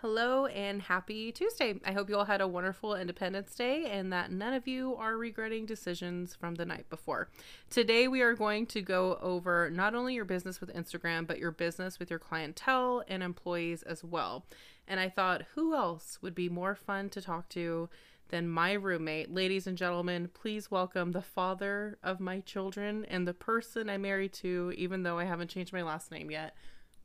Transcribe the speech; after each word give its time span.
Hello 0.00 0.44
and 0.44 0.82
happy 0.82 1.32
Tuesday. 1.32 1.80
I 1.82 1.92
hope 1.92 2.10
you 2.10 2.18
all 2.18 2.26
had 2.26 2.42
a 2.42 2.46
wonderful 2.46 2.94
Independence 2.94 3.54
Day 3.54 3.86
and 3.86 4.12
that 4.12 4.30
none 4.30 4.52
of 4.52 4.68
you 4.68 4.94
are 4.96 5.16
regretting 5.16 5.64
decisions 5.64 6.34
from 6.34 6.56
the 6.56 6.66
night 6.66 6.90
before. 6.90 7.30
Today, 7.70 8.06
we 8.06 8.20
are 8.20 8.34
going 8.34 8.66
to 8.66 8.82
go 8.82 9.18
over 9.22 9.70
not 9.70 9.94
only 9.94 10.12
your 10.12 10.26
business 10.26 10.60
with 10.60 10.74
Instagram, 10.74 11.26
but 11.26 11.38
your 11.38 11.50
business 11.50 11.98
with 11.98 12.10
your 12.10 12.18
clientele 12.18 13.04
and 13.08 13.22
employees 13.22 13.82
as 13.84 14.04
well. 14.04 14.44
And 14.86 15.00
I 15.00 15.08
thought, 15.08 15.46
who 15.54 15.74
else 15.74 16.18
would 16.20 16.34
be 16.34 16.50
more 16.50 16.74
fun 16.74 17.08
to 17.10 17.22
talk 17.22 17.48
to 17.50 17.88
than 18.28 18.50
my 18.50 18.74
roommate? 18.74 19.32
Ladies 19.32 19.66
and 19.66 19.78
gentlemen, 19.78 20.28
please 20.34 20.70
welcome 20.70 21.12
the 21.12 21.22
father 21.22 21.96
of 22.02 22.20
my 22.20 22.40
children 22.40 23.06
and 23.06 23.26
the 23.26 23.32
person 23.32 23.88
I 23.88 23.96
married 23.96 24.34
to, 24.34 24.74
even 24.76 25.04
though 25.04 25.18
I 25.18 25.24
haven't 25.24 25.48
changed 25.48 25.72
my 25.72 25.82
last 25.82 26.10
name 26.10 26.30
yet. 26.30 26.54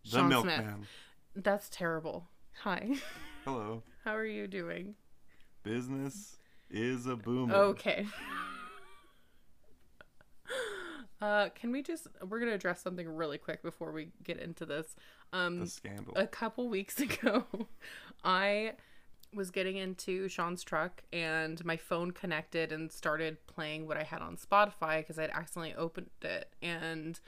The 0.03 0.17
Sean 0.17 0.27
milkman. 0.27 0.75
Smith. 0.75 0.87
That's 1.37 1.69
terrible. 1.69 2.27
Hi. 2.59 2.95
Hello. 3.45 3.81
How 4.03 4.15
are 4.15 4.25
you 4.25 4.47
doing? 4.47 4.95
Business 5.63 6.37
is 6.69 7.05
a 7.07 7.15
boom. 7.15 7.51
Okay. 7.51 8.05
Uh, 11.21 11.49
can 11.53 11.71
we 11.71 11.83
just 11.83 12.07
we're 12.27 12.39
gonna 12.39 12.51
address 12.53 12.81
something 12.81 13.07
really 13.07 13.37
quick 13.37 13.61
before 13.61 13.91
we 13.91 14.09
get 14.23 14.39
into 14.39 14.65
this. 14.65 14.95
Um 15.31 15.59
The 15.59 15.67
scandal. 15.67 16.13
a 16.15 16.25
couple 16.25 16.67
weeks 16.67 16.99
ago, 16.99 17.45
I 18.23 18.73
was 19.31 19.51
getting 19.51 19.77
into 19.77 20.27
Sean's 20.27 20.63
truck 20.63 21.03
and 21.13 21.63
my 21.63 21.77
phone 21.77 22.09
connected 22.09 22.71
and 22.71 22.91
started 22.91 23.37
playing 23.45 23.85
what 23.87 23.97
I 23.97 24.03
had 24.03 24.23
on 24.23 24.35
Spotify 24.35 24.97
because 25.01 25.19
I'd 25.19 25.29
accidentally 25.29 25.75
opened 25.75 26.09
it 26.23 26.55
and 26.59 27.19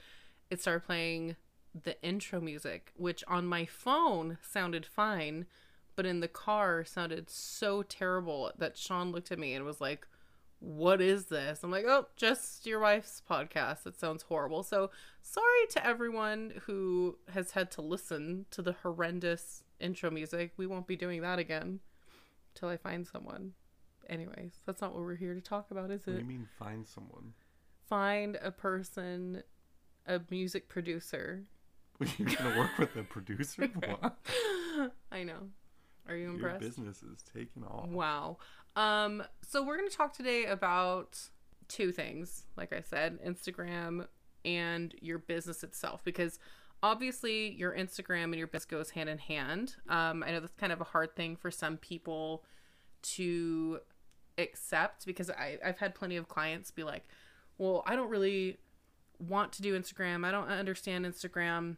it 0.50 0.60
started 0.60 0.84
playing 0.84 1.36
the 1.82 2.00
intro 2.02 2.40
music, 2.40 2.92
which 2.96 3.24
on 3.26 3.46
my 3.46 3.64
phone 3.64 4.38
sounded 4.42 4.86
fine, 4.86 5.46
but 5.96 6.06
in 6.06 6.20
the 6.20 6.28
car 6.28 6.84
sounded 6.84 7.28
so 7.30 7.82
terrible 7.82 8.52
that 8.58 8.76
Sean 8.76 9.12
looked 9.12 9.32
at 9.32 9.38
me 9.38 9.54
and 9.54 9.64
was 9.64 9.80
like, 9.80 10.06
what 10.60 11.00
is 11.00 11.26
this? 11.26 11.62
I'm 11.62 11.70
like, 11.70 11.84
oh, 11.86 12.06
just 12.16 12.66
your 12.66 12.80
wife's 12.80 13.22
podcast. 13.28 13.86
It 13.86 13.98
sounds 13.98 14.22
horrible. 14.22 14.62
So 14.62 14.90
sorry 15.20 15.66
to 15.70 15.86
everyone 15.86 16.62
who 16.66 17.18
has 17.32 17.50
had 17.52 17.70
to 17.72 17.82
listen 17.82 18.46
to 18.50 18.62
the 18.62 18.74
horrendous 18.82 19.62
intro 19.78 20.10
music. 20.10 20.52
We 20.56 20.66
won't 20.66 20.86
be 20.86 20.96
doing 20.96 21.20
that 21.22 21.38
again 21.38 21.80
till 22.54 22.68
I 22.68 22.76
find 22.76 23.06
someone. 23.06 23.52
Anyways, 24.08 24.52
that's 24.66 24.80
not 24.80 24.94
what 24.94 25.02
we're 25.02 25.16
here 25.16 25.34
to 25.34 25.40
talk 25.40 25.70
about, 25.70 25.90
is 25.90 26.06
what 26.06 26.12
do 26.12 26.18
it? 26.18 26.22
you 26.22 26.28
mean 26.28 26.48
find 26.58 26.86
someone? 26.86 27.32
Find 27.88 28.38
a 28.42 28.50
person, 28.50 29.42
a 30.06 30.20
music 30.30 30.68
producer. 30.68 31.44
You're 32.18 32.28
gonna 32.28 32.58
work 32.58 32.78
with 32.78 32.96
a 32.96 33.02
producer? 33.02 33.68
What? 33.86 34.18
I 35.12 35.22
know. 35.22 35.48
Are 36.08 36.16
you 36.16 36.30
impressed? 36.30 36.60
Your 36.60 36.70
business 36.70 37.02
is 37.02 37.22
taking 37.34 37.64
off. 37.64 37.88
Wow. 37.88 38.38
Um, 38.76 39.22
so 39.42 39.62
we're 39.62 39.76
going 39.76 39.88
to 39.88 39.96
talk 39.96 40.12
today 40.12 40.44
about 40.44 41.18
two 41.68 41.92
things, 41.92 42.44
like 42.56 42.72
I 42.72 42.80
said, 42.80 43.18
Instagram 43.24 44.06
and 44.44 44.94
your 45.00 45.18
business 45.18 45.62
itself, 45.62 46.02
because 46.04 46.38
obviously 46.82 47.52
your 47.52 47.72
Instagram 47.72 48.24
and 48.24 48.34
your 48.34 48.46
business 48.46 48.66
goes 48.66 48.90
hand 48.90 49.08
in 49.08 49.18
hand. 49.18 49.76
Um, 49.88 50.22
I 50.26 50.32
know 50.32 50.40
that's 50.40 50.54
kind 50.54 50.72
of 50.72 50.80
a 50.80 50.84
hard 50.84 51.16
thing 51.16 51.36
for 51.36 51.50
some 51.50 51.78
people 51.78 52.44
to 53.02 53.78
accept 54.36 55.06
because 55.06 55.30
I, 55.30 55.58
I've 55.64 55.78
had 55.78 55.94
plenty 55.94 56.16
of 56.16 56.28
clients 56.28 56.70
be 56.70 56.82
like, 56.82 57.06
well, 57.56 57.82
I 57.86 57.96
don't 57.96 58.10
really 58.10 58.58
want 59.18 59.52
to 59.52 59.62
do 59.62 59.78
Instagram. 59.78 60.26
I 60.26 60.30
don't 60.30 60.48
understand 60.48 61.06
Instagram. 61.06 61.76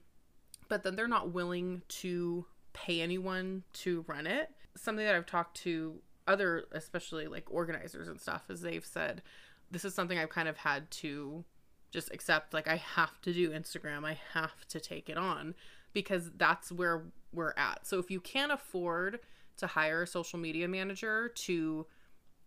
But 0.69 0.83
then 0.83 0.97
they're 0.97 1.09
not 1.09 1.33
willing 1.33 1.83
to 1.89 2.47
pay 2.73 3.01
anyone 3.01 3.63
to 3.73 4.05
run 4.07 4.27
it. 4.27 4.51
Something 4.77 5.05
that 5.07 5.15
I've 5.15 5.27
talked 5.27 5.57
to 5.59 6.01
other, 6.27 6.65
especially 6.73 7.27
like 7.27 7.51
organizers 7.51 8.09
and 8.09 8.21
stuff, 8.21 8.51
is 8.51 8.61
they've 8.61 8.85
said, 8.85 9.23
this 9.71 9.85
is 9.85 9.95
something 9.95 10.19
I've 10.19 10.29
kind 10.29 10.49
of 10.49 10.57
had 10.59 10.91
to 10.93 11.45
just 11.91 12.13
accept. 12.13 12.53
Like, 12.53 12.69
I 12.69 12.77
have 12.77 13.21
to 13.23 13.33
do 13.33 13.51
Instagram, 13.51 14.05
I 14.05 14.19
have 14.35 14.67
to 14.69 14.81
take 14.81 15.09
it 15.09 15.17
on 15.17 15.55
because 15.93 16.31
that's 16.37 16.71
where 16.71 17.05
we're 17.33 17.55
at. 17.57 17.87
So 17.87 17.99
if 17.99 18.11
you 18.11 18.21
can't 18.21 18.53
afford 18.53 19.21
to 19.57 19.67
hire 19.67 20.03
a 20.03 20.07
social 20.07 20.39
media 20.39 20.69
manager 20.69 21.29
to 21.29 21.87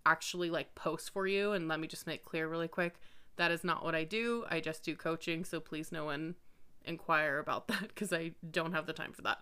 actually 0.06 0.50
like 0.50 0.76
post 0.76 1.12
for 1.12 1.26
you, 1.26 1.54
and 1.54 1.68
let 1.68 1.80
me 1.80 1.88
just 1.88 2.06
make 2.06 2.26
clear 2.26 2.48
really 2.48 2.68
quick, 2.68 3.00
that 3.38 3.52
is 3.52 3.64
not 3.64 3.84
what 3.84 3.96
I 3.96 4.04
do. 4.04 4.46
I 4.50 4.60
just 4.60 4.84
do 4.84 4.96
coaching. 4.96 5.44
So 5.46 5.60
please, 5.60 5.92
no 5.92 6.06
one 6.06 6.36
inquire 6.90 7.40
about 7.40 7.68
that 7.68 7.82
because 7.88 8.12
I 8.12 8.32
don't 8.50 8.74
have 8.74 8.86
the 8.86 8.94
time 8.94 9.14
for 9.14 9.22
that. 9.24 9.40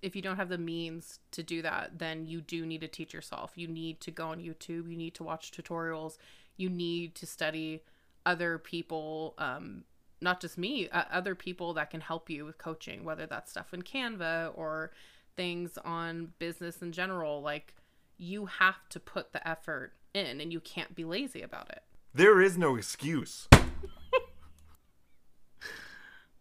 If 0.00 0.14
you 0.14 0.22
don't 0.22 0.36
have 0.36 0.48
the 0.48 0.58
means 0.58 1.18
to 1.32 1.42
do 1.42 1.62
that, 1.62 1.98
then 1.98 2.26
you 2.26 2.40
do 2.40 2.64
need 2.64 2.82
to 2.82 2.88
teach 2.88 3.12
yourself. 3.12 3.52
You 3.56 3.66
need 3.66 4.00
to 4.02 4.10
go 4.10 4.28
on 4.28 4.38
YouTube. 4.38 4.90
You 4.90 4.96
need 4.96 5.14
to 5.14 5.24
watch 5.24 5.50
tutorials. 5.50 6.18
You 6.56 6.68
need 6.68 7.14
to 7.16 7.26
study 7.26 7.82
other 8.24 8.58
people, 8.58 9.34
um, 9.38 9.84
not 10.20 10.40
just 10.40 10.56
me, 10.58 10.88
uh, 10.90 11.04
other 11.10 11.34
people 11.34 11.74
that 11.74 11.90
can 11.90 12.00
help 12.00 12.30
you 12.30 12.44
with 12.44 12.58
coaching, 12.58 13.02
whether 13.02 13.26
that's 13.26 13.50
stuff 13.50 13.74
in 13.74 13.82
Canva 13.82 14.52
or 14.56 14.92
things 15.36 15.78
on 15.84 16.32
business 16.38 16.80
in 16.80 16.92
general. 16.92 17.42
Like, 17.42 17.74
you 18.18 18.46
have 18.46 18.88
to 18.90 19.00
put 19.00 19.32
the 19.32 19.46
effort 19.48 19.94
in 20.14 20.40
and 20.40 20.52
you 20.52 20.60
can't 20.60 20.94
be 20.94 21.04
lazy 21.04 21.42
about 21.42 21.70
it. 21.70 21.82
There 22.14 22.40
is 22.40 22.58
no 22.58 22.76
excuse. 22.76 23.48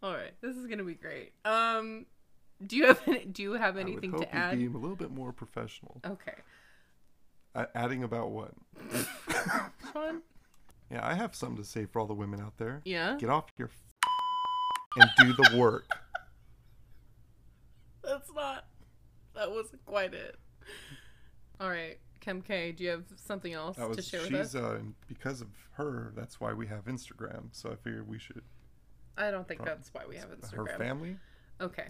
All 0.03 0.13
right, 0.13 0.33
this 0.41 0.55
is 0.55 0.67
gonna 0.67 0.83
be 0.83 0.93
great. 0.93 1.33
Um, 1.45 2.05
do 2.65 2.75
you 2.75 2.85
have 2.87 3.01
any, 3.07 3.25
do 3.25 3.41
you 3.43 3.53
have 3.53 3.77
I 3.77 3.81
anything 3.81 4.11
would 4.11 4.21
hope 4.21 4.29
to 4.31 4.35
add? 4.35 4.57
be 4.57 4.65
a 4.65 4.69
little 4.69 4.95
bit 4.95 5.11
more 5.11 5.31
professional. 5.31 6.01
Okay, 6.05 6.35
A- 7.55 7.67
adding 7.75 8.03
about 8.03 8.31
what? 8.31 8.51
Sean. 9.93 10.21
Yeah, 10.91 11.05
I 11.05 11.15
have 11.15 11.35
something 11.35 11.57
to 11.57 11.67
say 11.67 11.85
for 11.85 11.99
all 11.99 12.05
the 12.07 12.13
women 12.13 12.39
out 12.39 12.57
there. 12.57 12.81
Yeah, 12.85 13.17
Get 13.19 13.29
off 13.29 13.45
your 13.57 13.69
and 14.97 15.09
do 15.19 15.33
the 15.33 15.57
work. 15.57 15.89
that's 18.03 18.31
not. 18.33 18.65
That 19.35 19.51
wasn't 19.51 19.85
quite 19.85 20.13
it. 20.13 20.35
All 21.59 21.69
right, 21.69 21.99
Kim 22.19 22.41
K. 22.41 22.71
Do 22.71 22.83
you 22.83 22.89
have 22.91 23.03
something 23.17 23.53
else 23.53 23.77
That 23.77 23.87
was 23.89 23.97
to 23.97 24.03
share 24.03 24.21
with 24.21 24.29
she's 24.29 24.39
us? 24.39 24.55
uh 24.55 24.79
because 25.07 25.41
of 25.41 25.47
her. 25.73 26.13
That's 26.15 26.39
why 26.39 26.53
we 26.53 26.67
have 26.67 26.85
Instagram. 26.85 27.47
So 27.51 27.69
I 27.71 27.75
figured 27.75 28.07
we 28.07 28.19
should. 28.19 28.41
I 29.17 29.31
don't 29.31 29.47
think 29.47 29.63
that's 29.65 29.93
why 29.93 30.03
we 30.07 30.15
have 30.17 30.29
Instagram. 30.29 30.71
Her 30.71 30.77
family. 30.77 31.17
Okay. 31.59 31.87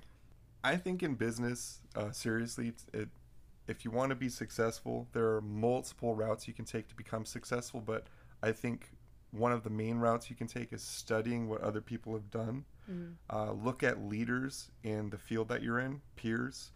I 0.63 0.75
think 0.75 1.03
in 1.03 1.15
business, 1.15 1.79
uh, 1.95 2.11
seriously, 2.11 2.73
it 2.93 3.09
if 3.67 3.83
you 3.83 3.91
want 3.91 4.09
to 4.09 4.15
be 4.15 4.29
successful, 4.29 5.07
there 5.11 5.27
are 5.35 5.41
multiple 5.41 6.15
routes 6.15 6.47
you 6.47 6.53
can 6.53 6.65
take 6.65 6.87
to 6.87 6.95
become 6.95 7.25
successful. 7.25 7.81
But 7.81 8.07
I 8.41 8.51
think 8.51 8.91
one 9.31 9.51
of 9.51 9.63
the 9.63 9.69
main 9.69 9.97
routes 9.97 10.29
you 10.29 10.35
can 10.35 10.47
take 10.47 10.71
is 10.71 10.81
studying 10.81 11.49
what 11.49 11.61
other 11.61 11.81
people 11.81 12.13
have 12.13 12.31
done. 12.31 12.65
Mm. 12.89 13.15
Uh, 13.29 13.51
look 13.51 13.83
at 13.83 14.01
leaders 14.01 14.71
in 14.83 15.09
the 15.09 15.17
field 15.17 15.49
that 15.49 15.61
you're 15.61 15.79
in, 15.79 16.01
peers. 16.15 16.71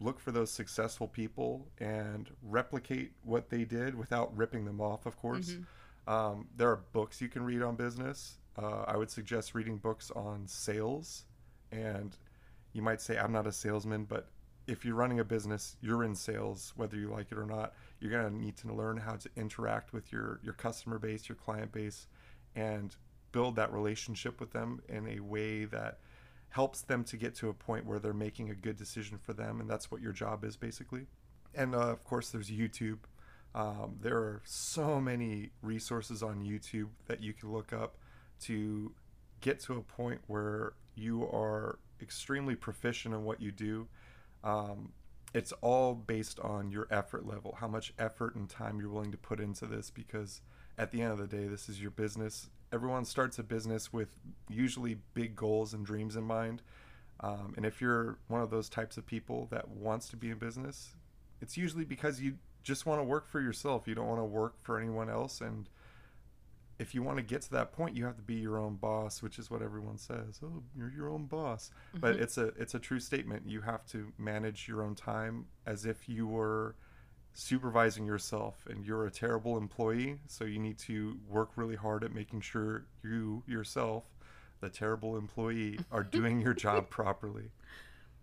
Look 0.00 0.18
for 0.18 0.32
those 0.32 0.50
successful 0.50 1.06
people 1.06 1.68
and 1.78 2.28
replicate 2.42 3.12
what 3.22 3.50
they 3.50 3.64
did 3.64 3.94
without 3.94 4.36
ripping 4.36 4.64
them 4.64 4.80
off, 4.80 5.06
of 5.06 5.16
course. 5.16 5.52
Mhm. 5.52 6.12
Um, 6.12 6.48
there 6.56 6.68
are 6.70 6.80
books 6.92 7.20
you 7.20 7.28
can 7.28 7.44
read 7.44 7.62
on 7.62 7.76
business. 7.76 8.38
Uh, 8.56 8.84
I 8.86 8.96
would 8.96 9.10
suggest 9.10 9.54
reading 9.54 9.78
books 9.78 10.10
on 10.10 10.46
sales. 10.46 11.24
And 11.70 12.16
you 12.72 12.82
might 12.82 13.00
say, 13.00 13.18
I'm 13.18 13.32
not 13.32 13.46
a 13.46 13.52
salesman, 13.52 14.04
but 14.04 14.28
if 14.66 14.84
you're 14.84 14.94
running 14.94 15.20
a 15.20 15.24
business, 15.24 15.76
you're 15.80 16.04
in 16.04 16.14
sales, 16.14 16.72
whether 16.76 16.96
you 16.96 17.08
like 17.08 17.32
it 17.32 17.38
or 17.38 17.46
not. 17.46 17.74
You're 18.00 18.10
going 18.10 18.28
to 18.30 18.36
need 18.36 18.56
to 18.58 18.72
learn 18.72 18.96
how 18.96 19.16
to 19.16 19.28
interact 19.36 19.92
with 19.92 20.12
your, 20.12 20.40
your 20.42 20.54
customer 20.54 20.98
base, 20.98 21.28
your 21.28 21.36
client 21.36 21.72
base, 21.72 22.06
and 22.54 22.94
build 23.32 23.56
that 23.56 23.72
relationship 23.72 24.38
with 24.38 24.52
them 24.52 24.80
in 24.88 25.08
a 25.08 25.20
way 25.20 25.64
that 25.64 25.98
helps 26.50 26.82
them 26.82 27.02
to 27.02 27.16
get 27.16 27.34
to 27.34 27.48
a 27.48 27.54
point 27.54 27.86
where 27.86 27.98
they're 27.98 28.12
making 28.12 28.50
a 28.50 28.54
good 28.54 28.76
decision 28.76 29.18
for 29.18 29.32
them. 29.32 29.60
And 29.60 29.68
that's 29.68 29.90
what 29.90 30.02
your 30.02 30.12
job 30.12 30.44
is, 30.44 30.56
basically. 30.56 31.06
And 31.54 31.74
uh, 31.74 31.88
of 31.88 32.04
course, 32.04 32.30
there's 32.30 32.50
YouTube. 32.50 32.98
Um, 33.54 33.96
there 34.00 34.16
are 34.16 34.42
so 34.44 35.00
many 35.00 35.50
resources 35.62 36.22
on 36.22 36.42
YouTube 36.42 36.88
that 37.06 37.20
you 37.20 37.32
can 37.32 37.52
look 37.52 37.72
up 37.72 37.96
to 38.42 38.92
get 39.40 39.60
to 39.60 39.74
a 39.74 39.82
point 39.82 40.20
where 40.26 40.74
you 40.94 41.24
are 41.24 41.78
extremely 42.00 42.54
proficient 42.54 43.14
in 43.14 43.24
what 43.24 43.40
you 43.40 43.52
do. 43.52 43.88
Um, 44.44 44.92
it's 45.34 45.52
all 45.62 45.94
based 45.94 46.38
on 46.40 46.70
your 46.70 46.86
effort 46.90 47.26
level, 47.26 47.56
how 47.58 47.68
much 47.68 47.94
effort 47.98 48.34
and 48.34 48.48
time 48.48 48.78
you're 48.78 48.90
willing 48.90 49.12
to 49.12 49.18
put 49.18 49.40
into 49.40 49.66
this, 49.66 49.90
because 49.90 50.42
at 50.76 50.90
the 50.90 51.00
end 51.00 51.12
of 51.12 51.18
the 51.18 51.26
day, 51.26 51.46
this 51.46 51.68
is 51.68 51.80
your 51.80 51.90
business. 51.90 52.50
Everyone 52.72 53.04
starts 53.04 53.38
a 53.38 53.42
business 53.42 53.92
with 53.92 54.14
usually 54.48 54.98
big 55.14 55.34
goals 55.34 55.74
and 55.74 55.86
dreams 55.86 56.16
in 56.16 56.24
mind. 56.24 56.62
Um, 57.20 57.54
and 57.56 57.64
if 57.64 57.80
you're 57.80 58.18
one 58.28 58.42
of 58.42 58.50
those 58.50 58.68
types 58.68 58.96
of 58.96 59.06
people 59.06 59.46
that 59.50 59.68
wants 59.68 60.08
to 60.08 60.16
be 60.16 60.30
in 60.30 60.38
business, 60.38 60.96
it's 61.40 61.56
usually 61.56 61.84
because 61.84 62.20
you 62.20 62.34
just 62.62 62.84
want 62.84 63.00
to 63.00 63.04
work 63.04 63.28
for 63.28 63.40
yourself. 63.40 63.86
You 63.86 63.94
don't 63.94 64.08
want 64.08 64.20
to 64.20 64.24
work 64.24 64.54
for 64.62 64.78
anyone 64.78 65.08
else. 65.08 65.40
And 65.40 65.68
if 66.78 66.94
you 66.94 67.02
want 67.02 67.18
to 67.18 67.22
get 67.22 67.42
to 67.42 67.50
that 67.52 67.72
point, 67.72 67.96
you 67.96 68.04
have 68.04 68.16
to 68.16 68.22
be 68.22 68.34
your 68.34 68.58
own 68.58 68.76
boss, 68.76 69.22
which 69.22 69.38
is 69.38 69.50
what 69.50 69.62
everyone 69.62 69.98
says. 69.98 70.40
Oh, 70.42 70.62
you're 70.76 70.90
your 70.90 71.10
own 71.10 71.26
boss. 71.26 71.70
But 71.94 72.14
mm-hmm. 72.14 72.22
it's 72.22 72.38
a 72.38 72.46
it's 72.58 72.74
a 72.74 72.78
true 72.78 73.00
statement. 73.00 73.44
You 73.46 73.60
have 73.60 73.86
to 73.88 74.12
manage 74.18 74.68
your 74.68 74.82
own 74.82 74.94
time 74.94 75.46
as 75.66 75.86
if 75.86 76.08
you 76.08 76.26
were 76.26 76.74
supervising 77.34 78.04
yourself 78.04 78.66
and 78.68 78.84
you're 78.84 79.06
a 79.06 79.10
terrible 79.10 79.56
employee, 79.56 80.18
so 80.26 80.44
you 80.44 80.58
need 80.58 80.78
to 80.78 81.18
work 81.28 81.50
really 81.56 81.76
hard 81.76 82.04
at 82.04 82.14
making 82.14 82.40
sure 82.40 82.84
you 83.02 83.42
yourself, 83.46 84.04
the 84.60 84.68
terrible 84.68 85.16
employee, 85.16 85.78
are 85.90 86.02
doing 86.18 86.40
your 86.40 86.54
job 86.54 86.90
properly. 86.90 87.50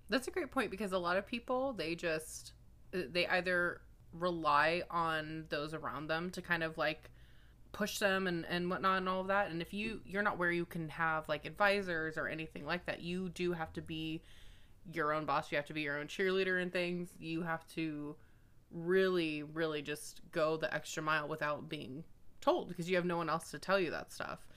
That's 0.09 0.27
a 0.27 0.31
great 0.31 0.51
point 0.51 0.71
because 0.71 0.91
a 0.91 0.97
lot 0.97 1.17
of 1.17 1.25
people 1.25 1.73
they 1.73 1.95
just 1.95 2.53
they 2.91 3.27
either 3.27 3.81
rely 4.13 4.81
on 4.89 5.45
those 5.49 5.73
around 5.73 6.07
them 6.07 6.31
to 6.31 6.41
kind 6.41 6.63
of 6.63 6.77
like 6.77 7.11
push 7.71 7.99
them 7.99 8.27
and, 8.27 8.45
and 8.47 8.69
whatnot 8.69 8.97
and 8.97 9.09
all 9.09 9.21
of 9.21 9.27
that. 9.27 9.51
And 9.51 9.61
if 9.61 9.73
you 9.73 10.01
you're 10.05 10.23
not 10.23 10.37
where 10.37 10.51
you 10.51 10.65
can 10.65 10.89
have 10.89 11.29
like 11.29 11.45
advisors 11.45 12.17
or 12.17 12.27
anything 12.27 12.65
like 12.65 12.85
that, 12.85 13.01
you 13.01 13.29
do 13.29 13.53
have 13.53 13.73
to 13.73 13.81
be 13.81 14.21
your 14.93 15.13
own 15.13 15.25
boss. 15.25 15.51
You 15.51 15.57
have 15.57 15.67
to 15.67 15.73
be 15.73 15.81
your 15.81 15.99
own 15.99 16.07
cheerleader 16.07 16.61
and 16.61 16.71
things. 16.71 17.09
You 17.19 17.41
have 17.43 17.67
to 17.69 18.15
really, 18.71 19.43
really 19.43 19.81
just 19.81 20.21
go 20.31 20.57
the 20.57 20.73
extra 20.73 21.01
mile 21.03 21.27
without 21.27 21.69
being 21.69 22.03
told 22.41 22.69
because 22.69 22.89
you 22.89 22.95
have 22.95 23.05
no 23.05 23.17
one 23.17 23.29
else 23.29 23.51
to 23.51 23.59
tell 23.59 23.79
you 23.79 23.91
that 23.91 24.11
stuff. 24.11 24.47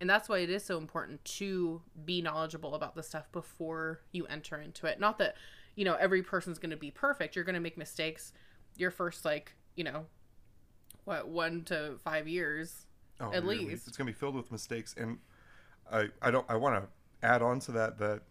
And 0.00 0.08
that's 0.08 0.28
why 0.28 0.38
it 0.38 0.50
is 0.50 0.64
so 0.64 0.78
important 0.78 1.22
to 1.36 1.82
be 2.04 2.22
knowledgeable 2.22 2.74
about 2.74 2.94
the 2.94 3.02
stuff 3.02 3.30
before 3.32 4.00
you 4.12 4.26
enter 4.26 4.60
into 4.60 4.86
it. 4.86 4.98
Not 4.98 5.18
that, 5.18 5.34
you 5.76 5.84
know, 5.84 5.94
every 5.94 6.22
person's 6.22 6.58
going 6.58 6.70
to 6.70 6.76
be 6.76 6.90
perfect. 6.90 7.36
You're 7.36 7.44
going 7.44 7.54
to 7.54 7.60
make 7.60 7.76
mistakes 7.76 8.32
your 8.76 8.90
first, 8.90 9.24
like, 9.26 9.54
you 9.76 9.84
know, 9.84 10.06
what, 11.04 11.28
one 11.28 11.62
to 11.64 11.96
five 12.04 12.28
years 12.28 12.86
Oh, 13.20 13.32
at 13.32 13.42
really? 13.42 13.66
least. 13.66 13.86
it's 13.86 13.96
going 13.98 14.06
to 14.06 14.12
be 14.12 14.18
filled 14.18 14.34
with 14.34 14.50
mistakes, 14.50 14.94
and 14.96 15.18
I 15.92 16.08
I 16.22 16.30
don't 16.30 16.46
I 16.48 16.56
want 16.56 16.82
to 16.82 16.88
add 17.26 17.42
on 17.42 17.60
to 17.60 17.72
that 17.72 17.98
that 17.98 18.22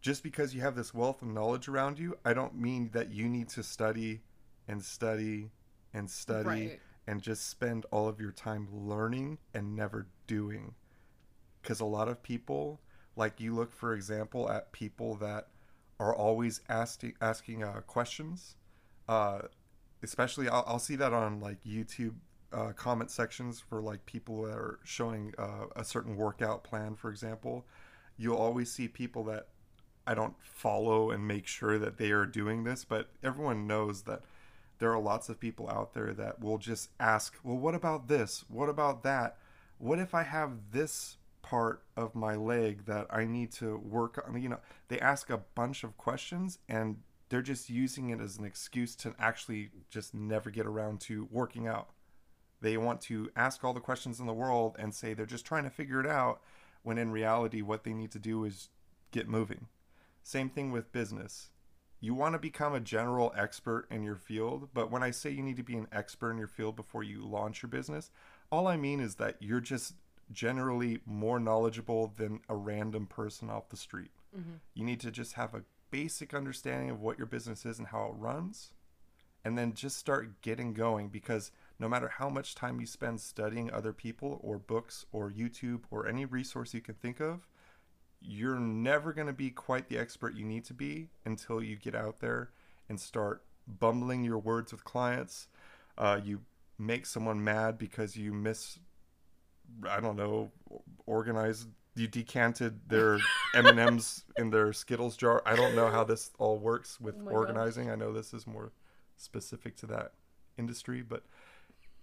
just 0.00 0.22
because 0.22 0.54
you 0.54 0.62
have 0.62 0.74
this 0.74 0.94
wealth 0.94 1.20
of 1.22 1.28
knowledge 1.28 1.68
around 1.68 1.98
you, 1.98 2.16
I 2.24 2.32
don't 2.32 2.54
mean 2.56 2.88
that 2.92 3.10
you 3.10 3.28
need 3.28 3.48
to 3.50 3.62
study 3.62 4.22
and 4.66 4.82
study 4.82 5.50
and 5.92 6.08
study 6.08 6.48
Right. 6.48 6.80
and 7.06 7.20
just 7.20 7.48
spend 7.50 7.84
all 7.90 8.08
of 8.08 8.20
your 8.20 8.32
time 8.32 8.68
learning 8.72 9.38
and 9.52 9.74
never 9.76 10.06
doing. 10.26 10.74
Because 11.60 11.80
a 11.80 11.84
lot 11.84 12.08
of 12.08 12.22
people, 12.22 12.80
like 13.16 13.40
you 13.40 13.54
look 13.54 13.70
for 13.72 13.92
example 13.94 14.50
at 14.50 14.72
people 14.72 15.16
that 15.16 15.48
are 16.00 16.14
always 16.14 16.62
asking 16.70 17.14
asking 17.20 17.64
uh, 17.64 17.80
questions. 17.86 18.54
Uh, 19.08 19.40
especially, 20.02 20.48
I'll, 20.48 20.64
I'll 20.66 20.78
see 20.78 20.96
that 20.96 21.12
on 21.12 21.40
like 21.40 21.62
YouTube 21.64 22.14
uh, 22.52 22.72
comment 22.72 23.10
sections 23.10 23.60
for 23.60 23.80
like 23.80 24.06
people 24.06 24.42
that 24.42 24.56
are 24.56 24.78
showing 24.84 25.34
uh, 25.38 25.66
a 25.76 25.84
certain 25.84 26.16
workout 26.16 26.64
plan, 26.64 26.94
for 26.94 27.10
example. 27.10 27.66
You'll 28.16 28.36
always 28.36 28.72
see 28.72 28.88
people 28.88 29.24
that 29.24 29.48
I 30.06 30.14
don't 30.14 30.34
follow 30.42 31.10
and 31.10 31.28
make 31.28 31.46
sure 31.46 31.78
that 31.78 31.98
they 31.98 32.10
are 32.10 32.26
doing 32.26 32.64
this, 32.64 32.84
but 32.84 33.10
everyone 33.22 33.66
knows 33.66 34.02
that 34.02 34.22
there 34.78 34.92
are 34.92 35.00
lots 35.00 35.28
of 35.28 35.38
people 35.38 35.68
out 35.68 35.92
there 35.92 36.14
that 36.14 36.40
will 36.40 36.58
just 36.58 36.90
ask, 36.98 37.36
well, 37.42 37.56
what 37.58 37.74
about 37.74 38.08
this? 38.08 38.44
What 38.48 38.68
about 38.68 39.02
that? 39.02 39.36
What 39.78 39.98
if 39.98 40.14
I 40.14 40.22
have 40.22 40.70
this 40.72 41.18
part 41.42 41.82
of 41.96 42.14
my 42.14 42.34
leg 42.36 42.86
that 42.86 43.06
I 43.10 43.24
need 43.24 43.52
to 43.52 43.76
work 43.76 44.24
on? 44.26 44.40
You 44.40 44.48
know, 44.48 44.60
they 44.88 44.98
ask 44.98 45.30
a 45.30 45.42
bunch 45.54 45.84
of 45.84 45.96
questions 45.96 46.58
and 46.68 46.98
they're 47.28 47.42
just 47.42 47.68
using 47.68 48.10
it 48.10 48.20
as 48.20 48.38
an 48.38 48.44
excuse 48.44 48.94
to 48.96 49.14
actually 49.18 49.70
just 49.90 50.14
never 50.14 50.50
get 50.50 50.66
around 50.66 51.00
to 51.02 51.28
working 51.30 51.66
out. 51.66 51.90
They 52.60 52.76
want 52.76 53.00
to 53.02 53.30
ask 53.36 53.62
all 53.62 53.74
the 53.74 53.80
questions 53.80 54.18
in 54.18 54.26
the 54.26 54.32
world 54.32 54.76
and 54.78 54.94
say 54.94 55.14
they're 55.14 55.26
just 55.26 55.44
trying 55.44 55.64
to 55.64 55.70
figure 55.70 56.00
it 56.00 56.06
out 56.06 56.40
when 56.82 56.98
in 56.98 57.10
reality, 57.10 57.62
what 57.62 57.84
they 57.84 57.92
need 57.92 58.10
to 58.12 58.18
do 58.18 58.44
is 58.44 58.70
get 59.10 59.28
moving. 59.28 59.66
Same 60.22 60.48
thing 60.48 60.72
with 60.72 60.92
business. 60.92 61.50
You 62.00 62.14
want 62.14 62.34
to 62.34 62.38
become 62.38 62.74
a 62.74 62.80
general 62.80 63.32
expert 63.36 63.86
in 63.90 64.02
your 64.02 64.16
field, 64.16 64.68
but 64.72 64.90
when 64.90 65.02
I 65.02 65.10
say 65.10 65.30
you 65.30 65.42
need 65.42 65.56
to 65.56 65.64
be 65.64 65.76
an 65.76 65.88
expert 65.90 66.30
in 66.30 66.38
your 66.38 66.46
field 66.46 66.76
before 66.76 67.02
you 67.02 67.26
launch 67.26 67.62
your 67.62 67.70
business, 67.70 68.10
all 68.50 68.66
I 68.66 68.76
mean 68.76 69.00
is 69.00 69.16
that 69.16 69.36
you're 69.40 69.60
just 69.60 69.94
generally 70.30 71.00
more 71.04 71.40
knowledgeable 71.40 72.12
than 72.16 72.40
a 72.48 72.54
random 72.54 73.06
person 73.06 73.50
off 73.50 73.68
the 73.68 73.76
street. 73.76 74.10
Mm-hmm. 74.36 74.56
You 74.74 74.84
need 74.84 75.00
to 75.00 75.10
just 75.10 75.34
have 75.34 75.54
a 75.54 75.64
basic 75.90 76.34
understanding 76.34 76.90
of 76.90 77.00
what 77.00 77.18
your 77.18 77.26
business 77.26 77.64
is 77.64 77.78
and 77.78 77.88
how 77.88 78.06
it 78.06 78.18
runs, 78.18 78.72
and 79.44 79.56
then 79.56 79.74
just 79.74 79.96
start 79.96 80.40
getting 80.42 80.74
going 80.74 81.08
because 81.08 81.50
no 81.78 81.88
matter 81.88 82.08
how 82.08 82.28
much 82.28 82.54
time 82.54 82.80
you 82.80 82.86
spend 82.86 83.20
studying 83.20 83.72
other 83.72 83.92
people 83.92 84.40
or 84.42 84.58
books 84.58 85.06
or 85.12 85.30
YouTube 85.30 85.82
or 85.90 86.06
any 86.06 86.24
resource 86.24 86.74
you 86.74 86.80
can 86.80 86.94
think 86.94 87.20
of, 87.20 87.48
you're 88.20 88.58
never 88.58 89.12
going 89.12 89.26
to 89.28 89.32
be 89.32 89.50
quite 89.50 89.88
the 89.88 89.98
expert 89.98 90.34
you 90.34 90.44
need 90.44 90.64
to 90.64 90.74
be 90.74 91.08
until 91.24 91.62
you 91.62 91.76
get 91.76 91.94
out 91.94 92.18
there 92.18 92.50
and 92.88 92.98
start 92.98 93.44
bumbling 93.66 94.24
your 94.24 94.38
words 94.38 94.72
with 94.72 94.84
clients. 94.84 95.48
Uh, 95.96 96.20
you 96.22 96.40
make 96.78 97.06
someone 97.06 97.42
mad 97.42 97.78
because 97.78 98.16
you 98.16 98.32
miss, 98.32 98.78
I 99.88 100.00
don't 100.00 100.16
know, 100.16 100.50
organized. 101.06 101.68
You 101.98 102.06
decanted 102.08 102.88
their 102.88 103.14
M 103.54 103.66
and 103.66 103.78
M's 103.80 104.24
in 104.36 104.50
their 104.50 104.72
Skittles 104.72 105.16
jar. 105.16 105.42
I 105.44 105.56
don't 105.56 105.74
know 105.74 105.88
how 105.90 106.04
this 106.04 106.30
all 106.38 106.58
works 106.58 107.00
with 107.00 107.16
Oh 107.16 107.18
my 107.24 107.24
gosh. 107.32 107.34
organizing. 107.34 107.90
I 107.90 107.96
know 107.96 108.12
this 108.12 108.32
is 108.32 108.46
more 108.46 108.72
specific 109.16 109.76
to 109.78 109.86
that 109.86 110.12
industry, 110.56 111.02
but 111.02 111.24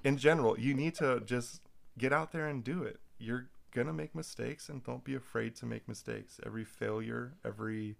in 0.03 0.18
general, 0.18 0.59
you 0.59 0.74
need 0.74 0.95
to 0.95 1.21
just 1.21 1.62
get 1.97 2.12
out 2.12 2.31
there 2.31 2.47
and 2.47 2.63
do 2.63 2.83
it. 2.83 3.00
You're 3.18 3.47
gonna 3.71 3.94
make 3.94 4.13
mistakes, 4.15 4.69
and 4.69 4.83
don't 4.83 5.03
be 5.03 5.15
afraid 5.15 5.56
to 5.57 5.65
make 5.65 5.88
mistakes. 5.88 6.39
Every 6.45 6.63
failure, 6.65 7.33
every 7.44 7.95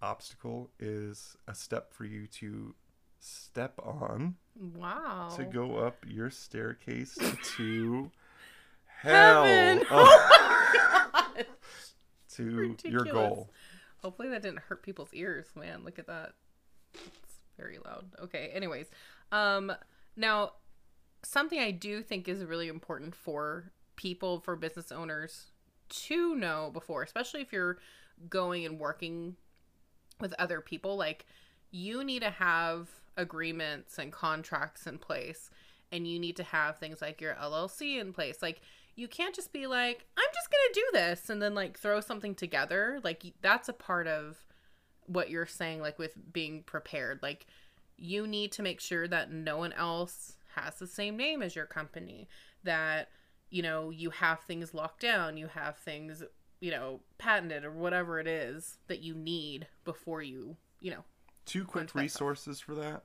obstacle 0.00 0.70
is 0.78 1.36
a 1.46 1.54
step 1.54 1.92
for 1.92 2.04
you 2.04 2.26
to 2.26 2.74
step 3.20 3.78
on 3.82 4.36
Wow. 4.76 5.28
to 5.36 5.44
go 5.44 5.76
up 5.76 6.04
your 6.06 6.30
staircase 6.30 7.18
to 7.56 8.10
hell 9.02 9.44
Heaven. 9.44 9.86
Oh. 9.90 10.47
To 12.38 12.90
your 12.90 13.04
goal. 13.04 13.50
Hopefully 14.02 14.28
that 14.28 14.42
didn't 14.42 14.60
hurt 14.60 14.82
people's 14.82 15.12
ears, 15.12 15.46
man. 15.56 15.84
Look 15.84 15.98
at 15.98 16.06
that. 16.06 16.32
It's 16.94 17.40
very 17.56 17.78
loud. 17.84 18.06
Okay, 18.22 18.50
anyways. 18.54 18.86
Um 19.32 19.72
now 20.16 20.52
something 21.22 21.58
I 21.58 21.70
do 21.70 22.02
think 22.02 22.28
is 22.28 22.44
really 22.44 22.68
important 22.68 23.14
for 23.14 23.72
people 23.96 24.40
for 24.40 24.56
business 24.56 24.92
owners 24.92 25.46
to 25.88 26.34
know 26.36 26.70
before, 26.72 27.02
especially 27.02 27.40
if 27.40 27.52
you're 27.52 27.78
going 28.28 28.64
and 28.64 28.78
working 28.78 29.36
with 30.20 30.34
other 30.38 30.60
people, 30.60 30.96
like 30.96 31.26
you 31.70 32.04
need 32.04 32.22
to 32.22 32.30
have 32.30 32.88
agreements 33.16 33.98
and 33.98 34.12
contracts 34.12 34.86
in 34.86 34.98
place 34.98 35.50
and 35.92 36.06
you 36.06 36.18
need 36.18 36.36
to 36.36 36.42
have 36.42 36.78
things 36.78 37.00
like 37.00 37.20
your 37.20 37.34
LLC 37.34 38.00
in 38.00 38.12
place. 38.12 38.42
Like 38.42 38.60
you 38.96 39.08
can't 39.08 39.34
just 39.34 39.52
be 39.52 39.66
like, 39.66 40.04
I'm 40.16 40.28
just 40.34 40.50
going 40.50 40.72
to 40.72 40.80
do 40.80 40.86
this 40.92 41.30
and 41.30 41.40
then 41.40 41.54
like 41.54 41.78
throw 41.78 42.00
something 42.00 42.34
together. 42.34 43.00
Like 43.02 43.24
that's 43.40 43.68
a 43.68 43.72
part 43.72 44.06
of 44.06 44.36
what 45.06 45.30
you're 45.30 45.46
saying 45.46 45.80
like 45.80 45.98
with 45.98 46.14
being 46.32 46.62
prepared. 46.64 47.20
Like 47.22 47.46
you 47.96 48.26
need 48.26 48.52
to 48.52 48.62
make 48.62 48.80
sure 48.80 49.08
that 49.08 49.32
no 49.32 49.56
one 49.56 49.72
else 49.72 50.34
has 50.54 50.74
the 50.76 50.86
same 50.86 51.16
name 51.16 51.42
as 51.42 51.54
your 51.56 51.66
company, 51.66 52.28
that 52.64 53.08
you 53.50 53.62
know, 53.62 53.90
you 53.90 54.10
have 54.10 54.40
things 54.40 54.74
locked 54.74 55.00
down, 55.00 55.36
you 55.38 55.46
have 55.46 55.76
things, 55.78 56.22
you 56.60 56.70
know, 56.70 57.00
patented 57.16 57.64
or 57.64 57.70
whatever 57.70 58.18
it 58.18 58.26
is 58.26 58.76
that 58.88 59.00
you 59.00 59.14
need 59.14 59.66
before 59.84 60.20
you, 60.22 60.56
you 60.80 60.90
know, 60.90 61.04
Two 61.46 61.64
quick 61.64 61.84
that 61.84 61.90
stuff. 61.90 62.02
resources 62.02 62.60
for 62.60 62.74
that. 62.74 63.04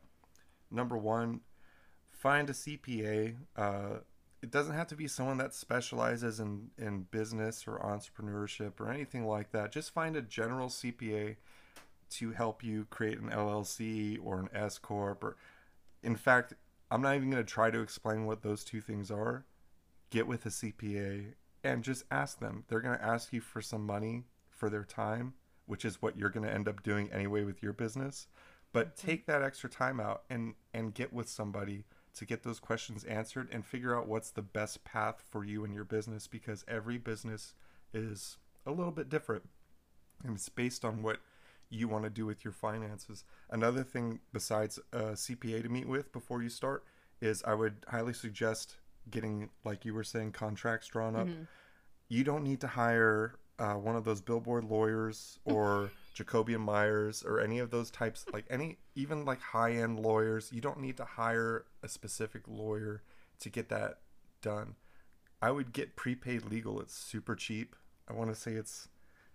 Number 0.69 0.97
one, 0.97 1.39
find 2.23 2.49
a 2.49 2.53
CPA. 2.53 3.35
Uh, 3.57 3.97
it 4.41 4.49
doesn't 4.49 4.75
have 4.75 4.87
to 4.87 4.95
be 4.95 5.07
someone 5.07 5.37
that 5.39 5.53
specializes 5.53 6.39
in, 6.39 6.69
in 6.77 7.01
business 7.11 7.65
or 7.67 7.79
entrepreneurship 7.79 8.79
or 8.79 8.89
anything 8.89 9.27
like 9.27 9.51
that. 9.51 9.73
Just 9.73 9.93
find 9.93 10.15
a 10.15 10.21
general 10.21 10.69
CPA 10.69 11.35
to 12.11 12.31
help 12.31 12.63
you 12.63 12.87
create 12.89 13.19
an 13.19 13.29
LLC 13.29 14.17
or 14.23 14.39
an 14.39 14.49
S 14.53 14.77
corp. 14.77 15.21
Or, 15.21 15.35
in 16.01 16.15
fact, 16.15 16.53
I'm 16.89 17.01
not 17.01 17.15
even 17.15 17.29
going 17.29 17.43
to 17.43 17.51
try 17.51 17.69
to 17.69 17.81
explain 17.81 18.25
what 18.25 18.41
those 18.41 18.63
two 18.63 18.79
things 18.79 19.11
are. 19.11 19.43
Get 20.09 20.25
with 20.25 20.45
a 20.45 20.49
CPA 20.49 21.33
and 21.61 21.83
just 21.83 22.05
ask 22.09 22.39
them. 22.39 22.63
They're 22.69 22.79
going 22.79 22.97
to 22.97 23.03
ask 23.03 23.33
you 23.33 23.41
for 23.41 23.61
some 23.61 23.85
money 23.85 24.23
for 24.49 24.69
their 24.69 24.85
time, 24.85 25.33
which 25.65 25.83
is 25.83 26.01
what 26.01 26.17
you're 26.17 26.29
going 26.29 26.47
to 26.47 26.53
end 26.53 26.69
up 26.69 26.83
doing 26.83 27.11
anyway 27.11 27.43
with 27.43 27.61
your 27.61 27.73
business. 27.73 28.27
But 28.71 28.95
take 28.95 29.25
that 29.25 29.43
extra 29.43 29.69
time 29.69 29.99
out 29.99 30.23
and 30.29 30.55
and 30.73 30.93
get 30.93 31.13
with 31.13 31.29
somebody 31.29 31.85
to 32.15 32.25
get 32.25 32.43
those 32.43 32.59
questions 32.59 33.03
answered 33.05 33.49
and 33.51 33.65
figure 33.65 33.97
out 33.97 34.07
what's 34.07 34.31
the 34.31 34.41
best 34.41 34.83
path 34.83 35.23
for 35.29 35.43
you 35.43 35.63
and 35.65 35.73
your 35.73 35.83
business 35.85 36.27
because 36.27 36.63
every 36.67 36.97
business 36.97 37.53
is 37.93 38.37
a 38.65 38.71
little 38.71 38.91
bit 38.91 39.09
different 39.09 39.43
and 40.23 40.35
it's 40.35 40.49
based 40.49 40.85
on 40.85 41.01
what 41.01 41.17
you 41.69 41.87
want 41.87 42.03
to 42.03 42.09
do 42.09 42.25
with 42.25 42.45
your 42.45 42.51
finances. 42.53 43.23
Another 43.49 43.83
thing 43.83 44.19
besides 44.31 44.79
a 44.91 45.15
CPA 45.15 45.63
to 45.63 45.69
meet 45.69 45.87
with 45.87 46.11
before 46.11 46.43
you 46.43 46.49
start 46.49 46.83
is 47.19 47.41
I 47.45 47.55
would 47.55 47.77
highly 47.87 48.13
suggest 48.13 48.77
getting, 49.09 49.49
like 49.65 49.83
you 49.83 49.93
were 49.93 50.03
saying, 50.03 50.33
contracts 50.33 50.87
drawn 50.87 51.15
up, 51.15 51.27
Mhm. 51.27 51.47
you 52.09 52.23
don't 52.23 52.43
need 52.43 52.61
to 52.61 52.67
hire 52.67 53.35
uh, 53.59 53.73
one 53.75 53.95
of 53.95 54.03
those 54.03 54.21
billboard 54.21 54.63
lawyers 54.65 55.39
or 55.45 55.89
Jacoby 56.13 56.53
and 56.53 56.63
Meyers 56.63 57.23
or 57.23 57.39
any 57.39 57.59
of 57.59 57.71
those 57.71 57.89
types, 57.89 58.25
like 58.31 58.45
any, 58.49 58.77
even 58.95 59.25
like 59.25 59.41
high 59.41 59.71
end 59.71 59.99
lawyers. 59.99 60.51
You 60.53 60.61
don't 60.61 60.79
need 60.79 60.97
to 60.97 61.05
hire 61.05 61.65
a 61.81 61.87
specific 61.87 62.43
lawyer 62.47 63.01
to 63.39 63.49
get 63.49 63.69
that 63.69 63.99
done. 64.41 64.75
I 65.41 65.51
would 65.51 65.73
get 65.73 65.95
prepaid 65.95 66.45
legal. 66.45 66.79
It's 66.79 66.95
super 66.95 67.35
cheap. 67.35 67.75
I 68.07 68.13
want 68.13 68.33
to 68.33 68.39
say 68.39 68.53
it's 68.53 68.87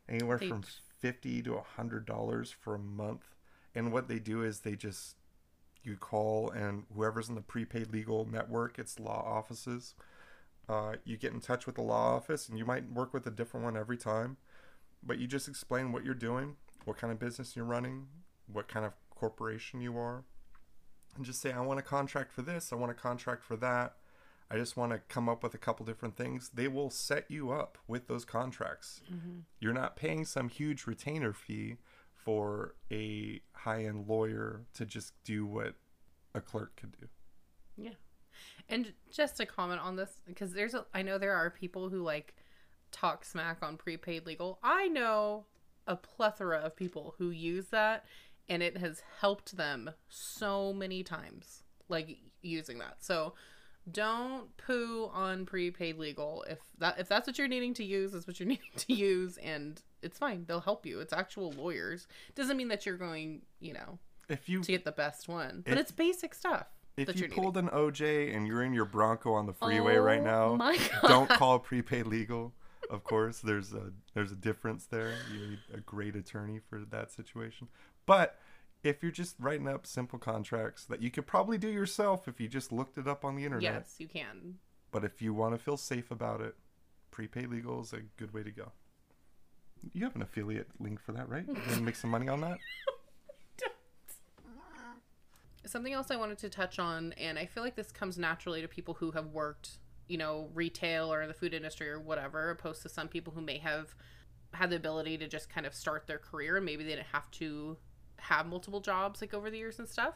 anywhere 0.09 0.39
from 0.39 0.63
fifty 0.99 1.43
to 1.43 1.55
a 1.55 1.63
hundred 1.63 2.07
dollars 2.07 2.51
for 2.51 2.75
a 2.75 2.79
month. 2.79 3.35
And 3.75 3.93
what 3.93 4.09
they 4.09 4.19
do 4.19 4.43
is 4.43 4.61
they 4.61 4.75
just 4.75 5.17
you 5.85 5.97
call 5.97 6.51
and 6.51 6.85
whoever's 6.95 7.29
in 7.29 7.35
the 7.35 7.41
prepaid 7.41 7.93
legal 7.93 8.27
network, 8.31 8.79
it's 8.79 8.99
law 8.99 9.23
offices. 9.27 9.95
Uh, 10.69 10.97
you 11.05 11.17
get 11.17 11.33
in 11.33 11.41
touch 11.41 11.67
with 11.67 11.77
the 11.77 11.83
law 11.83 12.15
office, 12.15 12.49
and 12.49 12.59
you 12.59 12.65
might 12.65 12.93
work 12.93 13.15
with 13.15 13.27
a 13.27 13.31
different 13.31 13.65
one 13.65 13.77
every 13.77 13.97
time. 13.97 14.37
But 15.03 15.19
you 15.19 15.27
just 15.27 15.49
explain 15.49 15.93
what 15.93 16.05
you're 16.05 16.15
doing, 16.15 16.57
what 16.89 16.97
kind 16.97 17.13
of 17.13 17.19
business 17.19 17.55
you're 17.55 17.65
running, 17.65 18.07
what 18.51 18.67
kind 18.67 18.87
of 18.87 18.95
corporation 19.11 19.81
you 19.81 19.97
are, 19.99 20.25
and 21.15 21.25
just 21.25 21.41
say, 21.41 21.53
I 21.53 21.61
want 21.61 21.79
a 21.79 21.83
contract 21.83 22.33
for 22.33 22.43
this, 22.43 22.73
I 22.73 22.77
want 22.77 22.91
a 22.91 22.95
contract 22.95 23.45
for 23.45 23.57
that. 23.57 23.97
I 24.51 24.57
just 24.57 24.79
want 24.79 24.93
to 24.93 24.99
come 25.11 25.29
up 25.29 25.43
with 25.43 25.53
a 25.53 25.59
couple 25.59 25.85
different 25.85 26.17
things. 26.17 26.51
They 26.55 26.69
will 26.69 26.89
set 26.89 27.31
you 27.31 27.51
up 27.51 27.77
with 27.87 28.09
those 28.09 28.25
contracts. 28.25 29.03
Mm-hmm. 29.13 29.41
You're 29.61 29.75
not 29.75 29.95
paying 29.95 30.25
some 30.25 30.49
huge 30.49 30.87
retainer 30.87 31.35
fee 31.35 31.77
for 32.15 32.75
a 32.91 33.43
high 33.53 33.85
end 33.85 34.09
lawyer 34.09 34.63
to 34.73 34.87
just 34.87 35.13
do 35.23 35.45
what 35.45 35.75
a 36.35 36.41
clerk 36.41 36.77
could 36.77 36.99
do. 36.99 37.09
Yeah. 37.77 37.91
And 38.71 38.95
just 39.11 39.37
to 39.37 39.45
comment 39.45 39.83
on 39.83 39.97
this, 39.97 40.23
because 40.27 40.55
there's 40.55 40.73
a, 40.73 40.87
I 40.95 41.03
know 41.03 41.19
there 41.19 41.35
are 41.35 41.51
people 41.51 41.91
who 41.91 42.03
like 42.03 42.35
talk 42.91 43.27
smack 43.27 43.59
on 43.61 43.77
prepaid 43.77 44.25
legal. 44.25 44.59
I 44.63 44.89
know 44.89 45.45
a 45.89 45.97
plethora 45.97 46.59
of 46.59 46.77
people 46.77 47.15
who 47.19 47.31
use 47.31 47.67
that 47.71 48.05
and 48.49 48.63
it 48.63 48.77
has 48.77 49.03
helped 49.21 49.57
them 49.57 49.91
so 50.09 50.73
many 50.73 51.03
times, 51.03 51.65
like 51.89 52.19
using 52.43 52.79
that. 52.79 52.97
So 53.01 53.35
don't 53.91 54.55
poo 54.59 55.11
on 55.13 55.47
prepaid 55.47 55.99
legal. 55.99 56.45
If 56.49 56.59
that 56.79 56.99
if 57.01 57.09
that's 57.09 57.27
what 57.27 57.39
you're 57.39 57.49
needing 57.49 57.75
to 57.75 57.85
use, 57.85 58.15
is 58.15 58.27
what 58.27 58.39
you're 58.39 58.49
needing 58.55 58.65
to 58.77 58.93
use, 58.95 59.37
and 59.39 59.81
it's 60.03 60.19
fine. 60.19 60.45
They'll 60.47 60.61
help 60.61 60.87
you. 60.87 61.01
It's 61.01 61.13
actual 61.13 61.53
lawyers. 61.53 62.07
Doesn't 62.35 62.57
mean 62.57 62.69
that 62.69 62.87
you're 62.87 62.97
going, 62.99 63.43
you 63.61 63.73
know, 63.75 63.99
If 64.29 64.49
you 64.49 64.63
to 64.63 64.73
get 64.73 64.85
the 64.85 64.93
best 64.93 65.27
one, 65.29 65.65
but 65.67 65.79
it's 65.79 65.91
basic 65.91 66.35
stuff. 66.35 66.67
if 66.97 67.09
you 67.09 67.15
you're 67.21 67.29
needing. 67.29 67.43
pulled 67.43 67.57
an 67.57 67.69
OJ 67.69 68.35
and 68.37 68.47
you're 68.47 68.63
in 68.63 68.73
your 68.75 68.85
Bronco 68.85 69.33
on 69.33 69.47
the 69.47 69.53
freeway 69.55 69.97
right 69.97 70.21
Oh 70.21 70.25
now, 70.25 70.55
my 70.57 70.77
God. 71.03 71.09
don't 71.09 71.31
call 71.31 71.59
prepaid 71.59 72.07
legal. 72.07 72.53
Of 72.91 73.05
course, 73.05 73.41
there's 73.41 73.73
a 73.75 73.93
there's 74.15 74.33
a 74.33 74.37
difference 74.37 74.87
there. 74.87 75.15
You 75.33 75.49
need 75.49 75.59
a 75.75 75.81
great 75.81 76.17
attorney 76.17 76.59
for 76.59 76.81
that 76.91 77.11
situation. 77.13 77.69
But 78.07 78.39
if 78.83 79.03
you're 79.03 79.13
just 79.13 79.37
writing 79.39 79.69
up 79.69 79.87
simple 79.87 80.19
contracts 80.19 80.85
that 80.87 81.03
you 81.03 81.11
could 81.11 81.27
probably 81.27 81.59
do 81.59 81.69
yourself 81.69 82.29
if 82.29 82.41
you 82.41 82.49
just 82.49 82.73
looked 82.73 82.97
it 82.97 83.07
up 83.07 83.25
on 83.25 83.37
the 83.37 83.45
internet. 83.45 83.75
Yes, 83.75 83.95
you 83.99 84.09
can. 84.09 84.59
But 84.91 85.05
if 85.05 85.21
you 85.21 85.35
want 85.35 85.55
to 85.55 85.59
feel 85.59 85.77
safe 85.77 86.11
about 86.11 86.41
it, 86.41 86.57
prepaid 87.11 87.49
legal 87.51 87.81
is 87.81 87.93
a 87.93 88.01
good 88.17 88.33
way 88.33 88.43
to 88.43 88.51
go. 88.51 88.73
You 89.93 90.05
have 90.05 90.17
an 90.17 90.23
affiliate 90.23 90.69
link 90.81 91.01
for 91.01 91.13
that, 91.13 91.29
right? 91.29 91.45
You 91.47 91.55
gonna 91.55 91.83
make 91.83 91.97
some 91.97 92.11
money 92.11 92.29
on 92.29 92.41
that? 92.41 92.59
Something 95.67 95.93
else 95.93 96.11
I 96.11 96.17
wanted 96.17 96.39
to 96.39 96.49
touch 96.49 96.79
on, 96.79 97.13
and 97.19 97.39
I 97.39 97.45
feel 97.45 97.63
like 97.63 97.77
this 97.77 97.93
comes 97.93 98.17
naturally 98.17 98.63
to 98.63 98.69
people 98.69 98.95
who 98.95 99.11
have 99.11 99.27
worked, 99.27 99.73
you 100.09 100.19
know, 100.19 100.49
retail 100.55 101.13
or 101.13 101.27
the 101.27 101.35
food 101.35 101.55
industry 101.55 101.89
or 101.89 102.01
whatever, 102.01 102.51
opposed 102.51 102.83
to 102.83 102.89
some 102.89 103.09
people 103.09 103.33
who 103.33 103.41
may 103.41 103.59
have 103.59 103.95
had 104.55 104.71
the 104.71 104.77
ability 104.77 105.19
to 105.19 105.29
just 105.29 105.51
kind 105.51 105.67
of 105.67 105.75
start 105.75 106.07
their 106.07 106.19
career 106.19 106.57
and 106.57 106.65
maybe 106.65 106.83
they 106.83 106.91
didn't 106.91 107.07
have 107.13 107.31
to 107.31 107.77
have 108.17 108.47
multiple 108.47 108.81
jobs 108.81 109.21
like 109.21 109.35
over 109.35 109.51
the 109.51 109.59
years 109.59 109.79
and 109.79 109.89
stuff. 109.89 110.15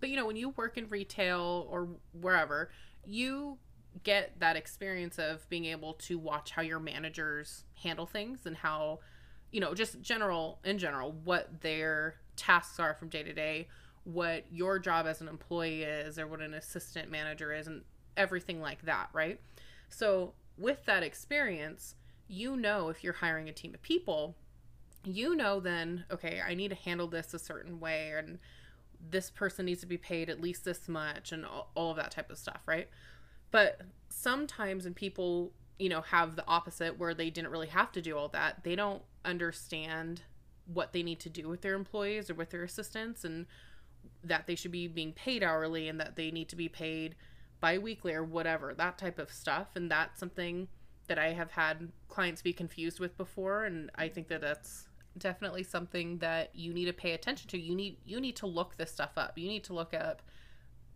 But 0.00 0.10
you 0.10 0.16
know, 0.16 0.26
when 0.26 0.36
you 0.36 0.50
work 0.50 0.78
in 0.78 0.88
retail 0.88 1.66
or 1.70 1.88
wherever, 2.12 2.70
you 3.04 3.58
get 4.04 4.38
that 4.40 4.56
experience 4.56 5.18
of 5.18 5.48
being 5.48 5.64
able 5.66 5.94
to 5.94 6.18
watch 6.18 6.52
how 6.52 6.62
your 6.62 6.80
managers 6.80 7.64
handle 7.82 8.06
things 8.06 8.46
and 8.46 8.56
how, 8.56 9.00
you 9.50 9.60
know, 9.60 9.74
just 9.74 10.00
general 10.00 10.60
in 10.64 10.78
general 10.78 11.12
what 11.24 11.60
their 11.60 12.16
tasks 12.36 12.78
are 12.78 12.94
from 12.94 13.08
day 13.08 13.22
to 13.22 13.32
day, 13.32 13.68
what 14.04 14.44
your 14.50 14.78
job 14.78 15.06
as 15.06 15.20
an 15.20 15.28
employee 15.28 15.82
is 15.82 16.18
or 16.18 16.26
what 16.26 16.40
an 16.40 16.54
assistant 16.54 17.10
manager 17.10 17.52
is 17.52 17.66
and 17.66 17.82
everything 18.18 18.60
like 18.60 18.82
that, 18.82 19.08
right? 19.14 19.40
So, 19.88 20.34
with 20.58 20.84
that 20.86 21.02
experience, 21.02 21.94
you 22.26 22.56
know 22.56 22.88
if 22.88 23.02
you're 23.02 23.14
hiring 23.14 23.48
a 23.48 23.52
team 23.52 23.72
of 23.72 23.80
people, 23.80 24.36
you 25.04 25.34
know 25.34 25.60
then, 25.60 26.04
okay, 26.10 26.42
I 26.46 26.54
need 26.54 26.68
to 26.68 26.74
handle 26.74 27.06
this 27.06 27.32
a 27.32 27.38
certain 27.38 27.80
way 27.80 28.12
and 28.16 28.38
this 29.10 29.30
person 29.30 29.66
needs 29.66 29.80
to 29.80 29.86
be 29.86 29.96
paid 29.96 30.28
at 30.28 30.40
least 30.40 30.64
this 30.64 30.88
much 30.88 31.32
and 31.32 31.46
all, 31.46 31.90
of 31.90 31.96
that 31.96 32.10
type 32.10 32.30
of 32.30 32.38
stuff, 32.38 32.62
right? 32.66 32.88
But 33.50 33.80
sometimes 34.08 34.84
when 34.84 34.94
people, 34.94 35.52
you 35.78 35.88
know, 35.88 36.00
have 36.00 36.36
the 36.36 36.46
opposite 36.46 36.98
where 36.98 37.14
they 37.14 37.30
didn't 37.30 37.50
really 37.50 37.68
have 37.68 37.92
to 37.92 38.02
do 38.02 38.16
all 38.16 38.28
that, 38.28 38.64
they 38.64 38.74
don't 38.74 39.02
understand 39.24 40.22
what 40.66 40.92
they 40.92 41.02
need 41.02 41.20
to 41.20 41.30
do 41.30 41.48
with 41.48 41.62
their 41.62 41.74
employees 41.74 42.28
or 42.28 42.34
with 42.34 42.50
their 42.50 42.64
assistants 42.64 43.24
and 43.24 43.46
that 44.22 44.46
they 44.46 44.54
should 44.54 44.72
be 44.72 44.88
being 44.88 45.12
paid 45.12 45.42
hourly 45.42 45.88
and 45.88 46.00
that 46.00 46.16
they 46.16 46.30
need 46.30 46.48
to 46.48 46.56
be 46.56 46.68
paid 46.68 47.14
bi-weekly 47.60 48.14
or 48.14 48.24
whatever 48.24 48.74
that 48.74 48.98
type 48.98 49.18
of 49.18 49.30
stuff. 49.30 49.68
And 49.74 49.90
that's 49.90 50.18
something 50.18 50.68
that 51.08 51.18
i 51.18 51.32
have 51.32 51.50
had 51.50 51.90
clients 52.08 52.42
be 52.42 52.52
confused 52.52 53.00
with 53.00 53.16
before. 53.16 53.64
And 53.64 53.90
i 53.96 54.08
think 54.08 54.28
that 54.28 54.40
that's 54.40 54.88
definitely 55.16 55.64
something 55.64 56.18
that 56.18 56.54
you 56.54 56.72
need 56.72 56.84
to 56.86 56.92
pay 56.92 57.12
attention 57.12 57.48
to. 57.50 57.58
You 57.58 57.74
need 57.74 57.98
you 58.04 58.20
need 58.20 58.36
to 58.36 58.46
look 58.46 58.76
this 58.76 58.92
stuff 58.92 59.12
up. 59.16 59.36
You 59.36 59.48
need 59.48 59.64
to 59.64 59.74
look 59.74 59.94
up 59.94 60.22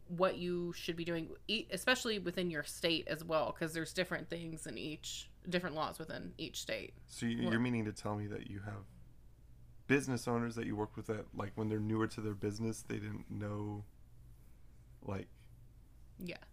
what 0.09 0.37
you 0.37 0.73
should 0.75 0.97
be 0.97 1.05
doing 1.05 1.29
especially 1.71 2.19
within 2.19 2.51
your 2.51 2.65
state 2.65 3.07
as 3.09 3.25
well 3.25 3.55
because 3.55 3.73
there's 3.73 3.95
different 3.95 4.29
things 4.29 4.67
in 4.67 4.77
each 4.77 5.31
different 5.49 5.75
laws 5.75 5.99
within 5.99 6.33
each 6.39 6.61
state. 6.61 6.93
So 7.07 7.27
you're 7.27 7.59
meaning 7.59 7.85
to 7.87 7.93
tell 7.93 8.15
me 8.15 8.27
that 8.27 8.51
you 8.51 8.61
have 8.61 8.85
business 9.87 10.29
owners 10.29 10.55
that 10.55 10.67
you 10.67 10.77
work 10.77 10.97
with 10.97 11.07
that, 11.07 11.27
like, 11.35 11.53
when 11.57 11.69
they're 11.69 11.81
newer 11.81 12.07
to 12.07 12.21
their 12.21 12.35
business, 12.35 12.85
they 12.87 12.97
didn't 12.97 13.31
know, 13.31 13.85
like, 15.03 15.27
yes 16.25 16.52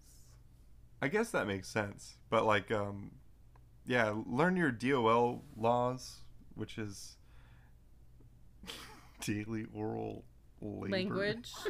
I 1.02 1.08
guess 1.08 1.32
that 1.32 1.48
makes 1.48 1.70
sense. 1.70 2.18
But 2.30 2.46
like, 2.46 2.72
um, 2.72 3.12
yeah, 3.86 4.14
learn 4.26 4.58
your 4.58 4.72
DOL 4.72 5.44
laws, 5.58 6.18
which 6.56 6.78
is 6.78 7.16
daily 9.22 9.66
oral 9.74 10.24
labor. 10.62 10.90
language 10.90 11.52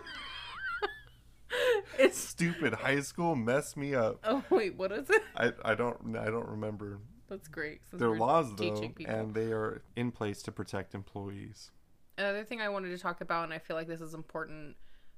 it's 2.00 2.17
Stupid 2.17 2.74
high 2.74 3.00
school 3.01 3.36
messed 3.36 3.75
me 3.77 3.93
up. 3.95 4.19
oh 4.24 4.43
wait 4.50 4.75
what 4.75 4.91
is 4.91 5.09
it 5.09 5.21
I, 5.36 5.51
I 5.63 5.75
don't 5.75 6.15
I 6.15 6.25
don't 6.25 6.48
remember 6.48 7.00
that's 7.27 7.48
great 7.48 7.81
we're 7.91 8.17
laws 8.17 8.55
though, 8.55 8.79
people. 8.79 9.05
and 9.13 9.33
they 9.33 9.51
are 9.51 9.81
in 9.95 10.12
place 10.12 10.41
to 10.43 10.51
protect 10.51 10.95
employees. 10.95 11.71
Another 12.17 12.43
thing 12.43 12.59
I 12.59 12.69
wanted 12.69 12.89
to 12.89 12.98
talk 12.98 13.21
about, 13.21 13.45
and 13.45 13.53
I 13.53 13.59
feel 13.59 13.77
like 13.77 13.88
this 13.88 14.01
is 14.01 14.13
important, 14.13 14.75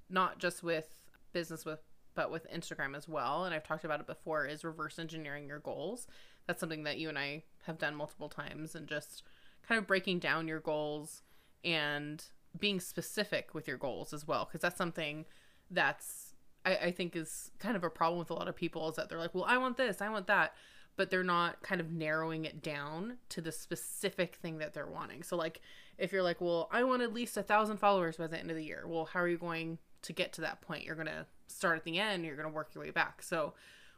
not 0.10 0.38
just 0.38 0.62
with 0.62 0.88
business 1.34 1.65
with 1.65 1.80
but 2.15 2.32
with 2.32 2.51
Instagram 2.51 2.96
as 2.96 3.08
well, 3.08 3.46
and 3.46 3.53
I've 3.53 3.63
talked 3.63 3.86
about 3.86 4.00
it 4.00 4.08
before, 4.08 4.46
is 4.46 4.63
reverse 4.63 5.00
engineering 5.00 5.48
your 5.48 5.60
goals. 5.60 6.08
That's 6.48 6.60
something 6.60 6.84
that 6.84 6.98
you 6.98 7.10
and 7.10 7.18
I 7.20 7.44
have 7.65 7.77
done 7.77 7.96
multiple 7.96 8.30
times, 8.30 8.75
and 8.75 8.88
just 8.88 9.24
kind 9.68 9.80
of 9.80 9.88
breaking 9.88 10.20
down 10.20 10.48
your 10.48 10.60
goals 10.60 11.22
and 11.63 12.24
being 12.60 12.80
specific 12.80 13.53
with 13.53 13.68
your 13.68 13.77
goals 13.77 14.13
as 14.13 14.27
well, 14.27 14.46
because 14.46 14.62
that's 14.62 14.77
something 14.77 15.25
that's 15.70 16.34
I, 16.65 16.75
I 16.75 16.91
think 16.91 17.15
is 17.15 17.51
kind 17.60 17.75
of 17.75 17.84
a 17.84 17.89
problem 17.89 18.20
with 18.20 18.30
a 18.30 18.34
lot 18.34 18.48
of 18.48 18.56
people 18.56 18.89
is 18.89 18.96
that 18.96 19.10
they're 19.10 19.20
like, 19.20 19.34
well, 19.34 19.46
I 19.46 19.58
want 19.58 19.77
this, 19.77 20.01
I 20.01 20.10
want 20.10 20.27
that, 20.27 20.53
but 20.98 21.10
they're 21.10 21.24
not 21.24 21.62
kind 21.62 21.80
of 21.80 21.91
narrowing 21.91 22.46
it 22.46 22.62
down 22.62 23.18
to 23.30 23.41
the 23.41 23.51
specific 23.51 24.36
thing 24.36 24.58
that 24.58 24.74
they're 24.74 24.86
wanting. 24.86 25.24
So 25.24 25.38
like 25.38 25.62
if 25.98 26.12
you're 26.12 26.24
like, 26.24 26.41
well, 26.41 26.68
I 26.72 26.84
want 26.84 27.01
at 27.01 27.13
least 27.13 27.38
a 27.38 27.44
thousand 27.44 27.77
followers 27.77 28.18
by 28.18 28.27
the 28.27 28.38
end 28.38 28.50
of 28.50 28.58
the 28.58 28.65
year. 28.65 28.84
Well, 28.86 29.06
how 29.06 29.22
are 29.22 29.27
you 29.27 29.38
going 29.38 29.77
to 30.03 30.13
get 30.13 30.34
to 30.34 30.41
that 30.41 30.62
point? 30.62 30.84
You're 30.84 30.96
gonna 30.96 31.25
start 31.48 31.77
at 31.77 31.84
the 31.84 32.00
end. 32.00 32.25
You're 32.25 32.36
gonna 32.36 32.50
work 32.50 32.74
your 32.74 32.84
way 32.84 32.91
back. 32.91 33.22
So 33.22 33.53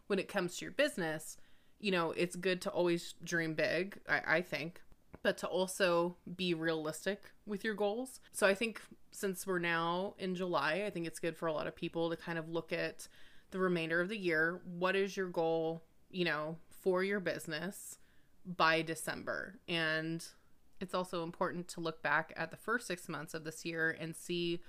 when 0.08 0.20
it 0.20 0.28
comes 0.28 0.58
to 0.58 0.66
your 0.66 0.72
business, 0.72 1.38
you 1.80 1.92
know, 1.92 2.12
it's 2.12 2.36
good 2.36 2.62
to 2.62 2.70
always 2.70 3.16
dream 3.24 3.54
big. 3.54 4.00
I, 4.08 4.22
I 4.38 4.42
think, 4.42 4.82
but 5.22 5.38
to 5.40 5.48
also 5.48 6.16
be 6.36 6.54
realistic 6.54 7.32
with 7.46 7.64
your 7.64 7.74
goals. 7.74 8.20
So 8.32 8.48
I 8.48 8.54
think 8.54 8.82
since 9.12 9.46
we're 9.46 9.60
now 9.60 10.16
in 10.18 10.36
July, 10.36 10.84
I 10.86 10.90
think 10.90 11.08
it's 11.08 11.20
good 11.20 11.38
for 11.38 11.48
a 11.48 11.54
lot 11.54 11.68
of 11.68 11.76
people 11.76 12.10
to 12.10 12.16
kind 12.16 12.38
of 12.38 12.50
look 12.50 12.74
at 12.74 13.08
the 13.52 13.60
remainder 13.60 14.02
of 14.02 14.10
the 14.10 14.18
year. 14.18 14.62
What 14.66 14.96
is 14.96 15.16
your 15.16 15.28
goal, 15.28 15.84
you 16.10 16.26
know, 16.26 16.58
for 16.82 17.04
your 17.04 17.20
business 17.20 18.00
by 18.46 18.82
December? 18.82 19.60
And 19.68 20.26
it's 20.82 20.94
also 20.94 21.24
important 21.24 21.68
to 21.70 21.80
look 21.80 22.02
back 22.02 22.34
at 22.36 22.52
the 22.52 22.58
first 22.58 22.88
six 22.88 23.08
months 23.08 23.34
of 23.34 23.44
this 23.44 23.64
year 23.64 23.96
and 24.00 24.16
see 24.16 24.62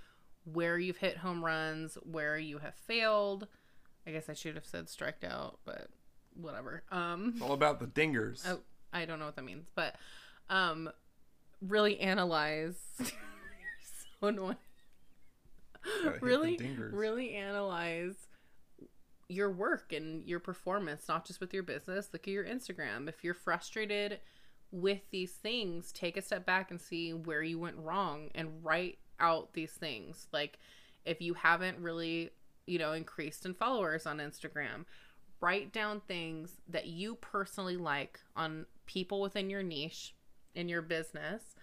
where 0.45 0.79
you've 0.79 0.99
hit 0.99 1.19
home 1.19 1.45
runs, 1.45 1.97
where 2.03 2.37
you 2.39 2.59
have 2.59 2.75
failed, 2.75 3.47
I 4.07 4.11
guess 4.11 4.29
I 4.29 4.35
should 4.35 4.55
have 4.55 4.67
said 4.67 4.89
striked 4.89 5.25
out, 5.25 5.59
but 5.65 5.89
whatever. 6.35 6.83
Um, 6.91 7.33
It's 7.35 7.43
all 7.43 7.53
about 7.53 7.81
the 7.81 7.87
dingers. 7.87 8.43
oh, 8.47 8.61
I 8.93 9.05
don't 9.07 9.19
know 9.19 9.25
what 9.27 9.37
that 9.37 9.45
means, 9.45 9.69
but 9.75 9.97
um, 10.51 10.91
really 11.61 11.99
analyze. 12.01 12.77
You're 12.99 13.09
so 14.21 14.27
annoying. 14.29 14.57
Gotta 16.03 16.11
hit 16.13 16.21
the 16.21 16.27
really, 16.27 16.57
dingers. 16.57 16.91
really 16.93 17.35
analyze 17.35 18.15
your 19.29 19.51
work 19.51 19.93
and 19.93 20.23
your 20.25 20.39
performance, 20.41 21.09
not 21.09 21.27
just 21.27 21.41
with 21.41 21.53
your 21.55 21.63
business. 21.63 22.11
Look 22.13 22.29
at 22.29 22.33
your 22.33 22.45
Instagram. 22.45 23.09
If 23.09 23.25
you're 23.25 23.35
frustrated 23.35 24.21
with 24.71 25.01
these 25.11 25.33
things, 25.33 25.93
take 25.93 26.17
a 26.17 26.23
step 26.23 26.45
back 26.45 26.71
and 26.71 26.81
see 26.81 27.13
where 27.15 27.43
you 27.43 27.59
went 27.59 27.77
wrong 27.79 28.29
and 28.35 28.63
write 28.63 28.99
out 29.21 29.53
these 29.53 29.73
things. 29.73 30.29
Like 30.33 30.59
if 31.05 31.21
you 31.21 31.35
haven't 31.35 31.79
really, 31.79 32.31
you 32.67 32.79
know, 32.79 32.93
increased 32.93 33.45
in 33.45 33.55
followers 33.55 34.07
on 34.07 34.19
Instagram, 34.19 34.85
write 35.41 35.73
down 35.73 36.01
things 36.01 36.53
that 36.69 36.87
you 36.87 37.17
personally 37.17 37.77
like 37.77 38.21
on 38.37 38.67
people 38.87 39.21
within 39.21 39.51
your 39.51 39.63
niche 39.63 40.15
in 40.55 40.69
your 40.69 40.83
business 40.83 41.55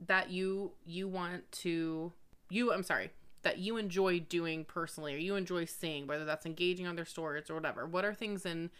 that 0.00 0.30
you 0.30 0.72
you 0.84 1.08
want 1.08 1.50
to 1.50 2.12
you 2.50 2.72
I'm 2.72 2.82
sorry, 2.82 3.10
that 3.42 3.58
you 3.58 3.76
enjoy 3.76 4.20
doing 4.20 4.64
personally 4.64 5.14
or 5.14 5.18
you 5.18 5.36
enjoy 5.36 5.64
seeing 5.64 6.06
whether 6.06 6.24
that's 6.24 6.46
engaging 6.46 6.86
on 6.86 6.96
their 6.96 7.04
stories 7.04 7.50
or 7.50 7.54
whatever. 7.54 7.86
What 7.86 8.04
are 8.04 8.14
things 8.14 8.46
in 8.46 8.70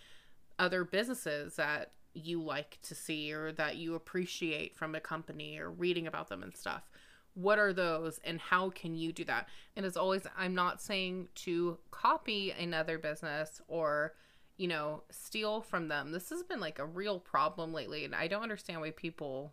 other 0.58 0.84
businesses 0.84 1.56
that 1.56 1.92
you 2.14 2.42
like 2.42 2.78
to 2.82 2.94
see 2.94 3.32
or 3.32 3.52
that 3.52 3.76
you 3.76 3.94
appreciate 3.94 4.76
from 4.76 4.94
a 4.94 5.00
company 5.00 5.58
or 5.58 5.70
reading 5.70 6.06
about 6.06 6.28
them 6.28 6.42
and 6.42 6.56
stuff? 6.56 6.88
What 7.36 7.58
are 7.58 7.72
those 7.72 8.18
and 8.24 8.40
how 8.40 8.70
can 8.70 8.94
you 8.94 9.12
do 9.12 9.24
that? 9.24 9.48
And 9.76 9.86
as 9.86 9.96
always, 9.96 10.22
I'm 10.36 10.54
not 10.54 10.80
saying 10.80 11.28
to 11.36 11.78
copy 11.90 12.50
another 12.50 12.98
business 12.98 13.60
or 13.68 14.14
you 14.58 14.68
know, 14.68 15.02
steal 15.10 15.60
from 15.60 15.88
them. 15.88 16.12
This 16.12 16.30
has 16.30 16.42
been 16.42 16.60
like 16.60 16.78
a 16.78 16.86
real 16.86 17.18
problem 17.20 17.74
lately, 17.74 18.06
and 18.06 18.14
I 18.14 18.26
don't 18.26 18.42
understand 18.42 18.80
why 18.80 18.90
people 18.90 19.52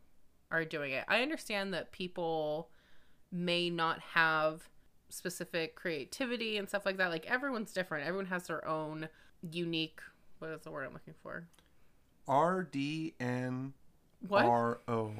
are 0.49 0.63
doing 0.63 0.93
it. 0.93 1.03
I 1.09 1.21
understand 1.21 1.73
that 1.73 1.91
people 1.91 2.69
may 3.29 3.69
not 3.69 3.99
have 3.99 4.69
specific 5.09 5.75
creativity 5.75 6.57
and 6.57 6.69
stuff 6.69 6.85
like 6.85 6.95
that. 6.97 7.09
Like 7.09 7.25
everyone's 7.25 7.73
different. 7.73 8.07
Everyone 8.07 8.27
has 8.27 8.47
their 8.47 8.65
own 8.65 9.09
unique 9.51 9.99
what 10.43 10.51
is 10.51 10.61
the 10.63 10.71
word 10.71 10.85
I'm 10.85 10.91
looking 10.91 11.13
for? 11.23 11.47
R 12.27 12.63
D 12.63 13.13
N 13.17 13.73
What? 14.27 14.43
R 14.43 14.81
O. 14.89 15.13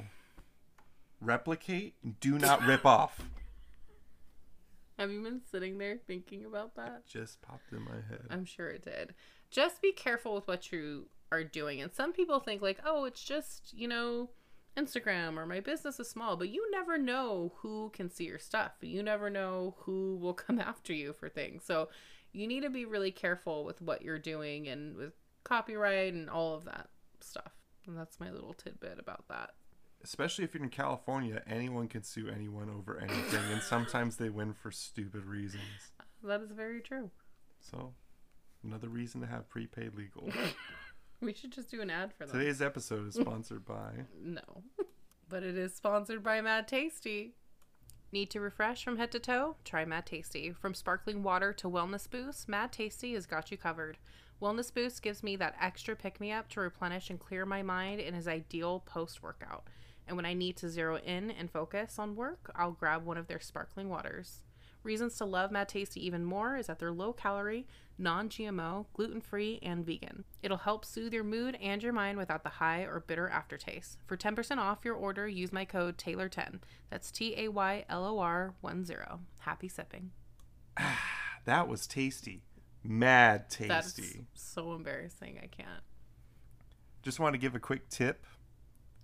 Replicate. 1.24 1.96
And 2.04 2.20
do 2.20 2.38
not 2.38 2.66
rip 2.66 2.86
off. 2.86 3.22
Have 5.00 5.12
you 5.12 5.22
been 5.22 5.42
sitting 5.52 5.80
there 5.80 5.98
thinking 5.98 6.46
about 6.46 6.76
that? 6.76 7.08
Just 7.08 7.42
popped 7.42 7.72
in 7.72 7.82
my 7.82 7.96
head. 8.10 8.28
I'm 8.30 8.46
sure 8.46 8.70
it 8.70 8.86
did. 8.86 9.16
Just 9.50 9.82
be 9.82 9.92
careful 9.92 10.36
with 10.36 10.48
what 10.48 10.72
you 10.72 11.08
are 11.32 11.44
doing. 11.44 11.82
And 11.82 11.92
some 11.92 12.14
people 12.14 12.40
think 12.40 12.62
like, 12.62 12.80
"Oh, 12.86 13.06
it's 13.06 13.24
just, 13.24 13.74
you 13.74 13.88
know, 13.88 14.30
Instagram 14.78 15.38
or 15.38 15.46
my 15.46 15.60
business 15.60 16.00
is 16.00 16.10
small," 16.10 16.38
but 16.38 16.50
you 16.50 16.70
never 16.72 16.98
know 16.98 17.54
who 17.58 17.90
can 17.94 18.10
see 18.10 18.26
your 18.26 18.40
stuff. 18.40 18.74
You 18.82 19.02
never 19.02 19.30
know 19.30 19.76
who 19.80 20.16
will 20.18 20.34
come 20.36 20.60
after 20.60 20.94
you 20.94 21.14
for 21.14 21.28
things. 21.28 21.64
So, 21.66 21.90
you 22.32 22.48
need 22.48 22.62
to 22.62 22.70
be 22.70 22.86
really 22.86 23.12
careful 23.12 23.64
with 23.66 23.82
what 23.82 24.04
you're 24.04 24.20
doing 24.20 24.68
and 24.68 24.96
with 24.96 25.14
copyright 25.44 26.14
and 26.14 26.30
all 26.30 26.54
of 26.56 26.66
that 26.66 26.90
stuff. 27.20 27.54
And 27.88 27.98
that's 27.98 28.20
my 28.20 28.32
little 28.32 28.54
tidbit 28.54 29.00
about 29.00 29.28
that. 29.30 29.52
Especially 30.04 30.44
if 30.44 30.54
you're 30.54 30.64
in 30.64 30.70
California, 30.70 31.42
anyone 31.48 31.88
can 31.88 32.04
sue 32.04 32.28
anyone 32.28 32.70
over 32.70 33.00
anything, 33.00 33.44
and 33.52 33.62
sometimes 33.62 34.18
they 34.18 34.30
win 34.30 34.54
for 34.54 34.72
stupid 34.72 35.26
reasons. 35.26 35.64
That 36.26 36.40
is 36.40 36.52
very 36.52 36.80
true. 36.80 37.12
So, 37.60 37.92
another 38.64 38.88
reason 38.88 39.20
to 39.20 39.28
have 39.28 39.50
prepaid 39.50 39.94
legal. 39.94 40.30
We 41.24 41.34
should 41.34 41.52
just 41.52 41.72
do 41.72 41.82
an 41.82 41.90
ad 41.90 42.14
for 42.14 42.26
them. 42.26 42.38
Today's 42.38 42.62
episode 42.62 43.08
is 43.08 43.16
sponsored 43.16 43.66
by. 43.66 43.92
No. 44.24 44.64
But 45.30 45.44
it 45.44 45.58
is 45.58 45.74
sponsored 45.74 46.22
by 46.22 46.42
Mad 46.42 46.68
Tasty. 46.68 47.36
Need 48.12 48.30
to 48.32 48.40
refresh 48.42 48.84
from 48.84 48.98
head 48.98 49.12
to 49.14 49.20
toe? 49.20 49.56
Try 49.64 49.86
Mad 49.86 50.06
Tasty. 50.06 50.52
From 50.52 50.74
sparkling 50.74 51.24
water 51.24 51.54
to 51.54 51.70
wellness 51.70 52.10
boost, 52.10 52.48
Mad 52.50 52.72
Tasty 52.72 53.14
has 53.14 53.26
got 53.26 53.52
you 53.52 53.58
covered. 53.58 53.98
Wellness 54.42 54.74
Boost 54.74 55.02
gives 55.02 55.24
me 55.24 55.38
that 55.38 55.56
extra 55.62 55.96
pick 55.96 56.20
me 56.20 56.32
up 56.32 56.50
to 56.50 56.60
replenish 56.60 57.10
and 57.10 57.20
clear 57.20 57.46
my 57.46 57.64
mind 57.64 58.02
and 58.02 58.16
is 58.16 58.28
ideal 58.28 58.82
post 58.86 59.24
workout. 59.24 59.64
And 60.08 60.16
when 60.18 60.26
I 60.26 60.34
need 60.34 60.58
to 60.58 60.70
zero 60.70 60.98
in 60.98 61.32
and 61.32 61.50
focus 61.50 61.98
on 61.98 62.16
work, 62.16 62.52
I'll 62.56 62.72
grab 62.72 63.06
one 63.06 63.18
of 63.18 63.28
their 63.28 63.40
sparkling 63.40 63.90
waters. 63.90 64.42
Reasons 64.84 65.16
to 65.18 65.26
love 65.26 65.50
Mad 65.50 65.70
Tasty 65.70 66.06
even 66.06 66.26
more 66.26 66.58
is 66.58 66.68
that 66.68 66.78
they're 66.78 66.92
low 66.92 67.14
calorie, 67.14 67.66
non 67.98 68.28
GMO, 68.28 68.86
gluten 68.94 69.22
free, 69.22 69.60
and 69.64 69.86
vegan. 69.86 70.26
It'll 70.42 70.58
help 70.58 70.84
soothe 70.84 71.14
your 71.14 71.24
mood 71.24 71.58
and 71.62 71.82
your 71.82 71.94
mind 71.94 72.18
without 72.18 72.44
the 72.44 72.50
high 72.50 72.82
or 72.82 73.00
bitter 73.00 73.30
aftertaste. 73.30 73.98
For 74.06 74.18
10% 74.18 74.58
off 74.58 74.84
your 74.84 74.96
order, 74.96 75.26
use 75.26 75.54
my 75.54 75.64
code 75.64 75.98
Taylor10. 75.98 76.60
That's 76.90 77.12
T 77.12 77.34
A 77.38 77.48
Y 77.48 77.86
L 77.88 78.06
O 78.06 78.20
R 78.20 78.56
10. 78.62 78.86
Happy 79.40 79.70
sipping. 79.70 80.12
Ah, 80.78 81.00
That 81.46 81.68
was 81.68 81.88
tasty. 81.88 82.42
Mad 82.84 83.50
tasty. 83.50 83.68
That's 83.68 83.94
tasty. 83.94 84.26
so 84.34 84.74
embarrassing. 84.74 85.40
I 85.42 85.48
can't. 85.48 85.84
Just 87.02 87.20
want 87.20 87.34
to 87.34 87.38
give 87.38 87.56
a 87.56 87.60
quick 87.60 87.90
tip 87.90 88.26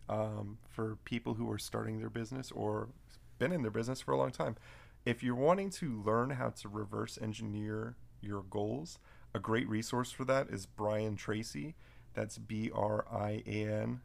um, 0.09 0.57
for 0.67 0.97
people 1.05 1.35
who 1.35 1.49
are 1.49 1.57
starting 1.57 1.99
their 1.99 2.09
business 2.09 2.51
or 2.51 2.89
been 3.37 3.53
in 3.53 3.61
their 3.61 3.71
business 3.71 4.01
for 4.01 4.11
a 4.11 4.17
long 4.17 4.31
time. 4.31 4.57
If 5.05 5.23
you're 5.23 5.35
wanting 5.35 5.69
to 5.71 6.01
learn 6.03 6.31
how 6.31 6.49
to 6.49 6.67
reverse 6.67 7.17
engineer 7.21 7.95
your 8.21 8.41
goals, 8.41 8.99
a 9.33 9.39
great 9.39 9.69
resource 9.69 10.11
for 10.11 10.25
that 10.25 10.49
is 10.49 10.65
Brian 10.65 11.15
Tracy. 11.15 11.75
That's 12.13 12.37
B 12.37 12.69
R 12.73 13.05
I 13.09 13.43
A 13.45 13.67
N 13.67 14.01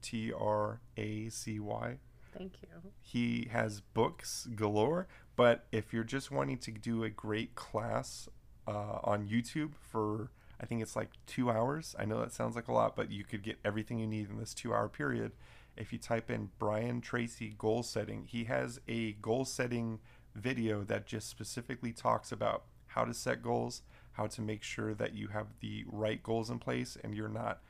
T 0.00 0.32
R 0.32 0.80
A 0.96 1.28
C 1.28 1.60
Y. 1.60 1.98
Thank 2.32 2.62
you. 2.62 2.68
He 3.02 3.48
has 3.50 3.80
books 3.80 4.48
galore, 4.54 5.08
but 5.36 5.66
if 5.72 5.92
you're 5.92 6.04
just 6.04 6.30
wanting 6.30 6.58
to 6.58 6.70
do 6.70 7.02
a 7.02 7.10
great 7.10 7.54
class 7.56 8.28
uh, 8.68 9.00
on 9.02 9.26
YouTube 9.26 9.72
for, 9.74 10.30
I 10.60 10.66
think 10.66 10.82
it's 10.82 10.96
like 10.96 11.10
two 11.26 11.50
hours. 11.50 11.96
I 11.98 12.04
know 12.04 12.20
that 12.20 12.32
sounds 12.32 12.54
like 12.54 12.68
a 12.68 12.72
lot, 12.72 12.94
but 12.94 13.10
you 13.10 13.24
could 13.24 13.42
get 13.42 13.58
everything 13.64 13.98
you 13.98 14.06
need 14.06 14.28
in 14.28 14.38
this 14.38 14.52
two 14.52 14.74
hour 14.74 14.88
period. 14.88 15.32
If 15.76 15.92
you 15.92 15.98
type 15.98 16.30
in 16.30 16.50
Brian 16.58 17.00
Tracy 17.00 17.54
goal 17.56 17.82
setting, 17.82 18.24
he 18.26 18.44
has 18.44 18.80
a 18.86 19.12
goal 19.12 19.44
setting 19.44 20.00
video 20.34 20.84
that 20.84 21.06
just 21.06 21.28
specifically 21.28 21.92
talks 21.92 22.30
about 22.30 22.64
how 22.88 23.04
to 23.04 23.14
set 23.14 23.42
goals, 23.42 23.82
how 24.12 24.26
to 24.26 24.42
make 24.42 24.62
sure 24.62 24.94
that 24.94 25.14
you 25.14 25.28
have 25.28 25.46
the 25.60 25.84
right 25.86 26.22
goals 26.22 26.50
in 26.50 26.58
place 26.58 26.98
and 27.02 27.14
you're 27.14 27.28
not 27.28 27.60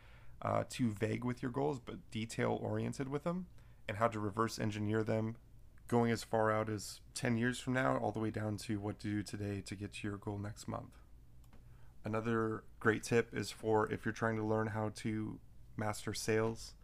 uh, 0.43 0.65
too 0.69 0.91
vague 0.91 1.25
with 1.25 1.43
your 1.43 1.53
goals, 1.53 1.79
but 1.79 2.11
detail 2.11 2.59
oriented 2.61 3.09
with 3.09 3.25
them, 3.25 3.47
and 3.89 3.99
how 3.99 4.09
to 4.09 4.19
reverse 4.19 4.59
engineer 4.59 5.03
them 5.03 5.37
going 5.87 6.11
as 6.11 6.25
far 6.25 6.51
out 6.51 6.69
as 6.69 7.01
10 7.15 7.37
years 7.37 7.59
from 7.59 7.75
now, 7.75 7.97
all 7.99 8.13
the 8.13 8.21
way 8.21 8.31
down 8.31 8.57
to 8.57 8.79
what 8.79 8.99
to 9.01 9.09
do 9.09 9.23
today 9.23 9.61
to 9.61 9.75
get 9.75 9.93
to 9.93 10.09
your 10.09 10.17
goal 10.17 10.39
next 10.39 10.69
month. 10.69 11.00
Another 12.05 12.65
great 12.79 13.03
tip 13.03 13.35
is 13.35 13.51
for 13.51 13.91
if 13.93 14.05
you're 14.05 14.13
trying 14.13 14.37
to 14.37 14.45
learn 14.45 14.69
how 14.69 14.91
to 14.97 15.39
master 15.77 16.15
sales. 16.15 16.75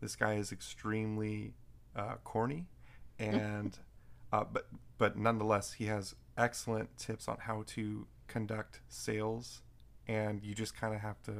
This 0.00 0.16
guy 0.16 0.34
is 0.34 0.52
extremely 0.52 1.54
uh, 1.96 2.14
corny, 2.24 2.66
and 3.18 3.78
uh, 4.32 4.44
but 4.52 4.66
but 4.98 5.16
nonetheless, 5.16 5.72
he 5.74 5.86
has 5.86 6.14
excellent 6.36 6.96
tips 6.98 7.28
on 7.28 7.36
how 7.40 7.62
to 7.68 8.06
conduct 8.26 8.80
sales, 8.88 9.62
and 10.08 10.42
you 10.42 10.54
just 10.54 10.74
kind 10.76 10.94
of 10.94 11.00
have 11.00 11.22
to 11.22 11.32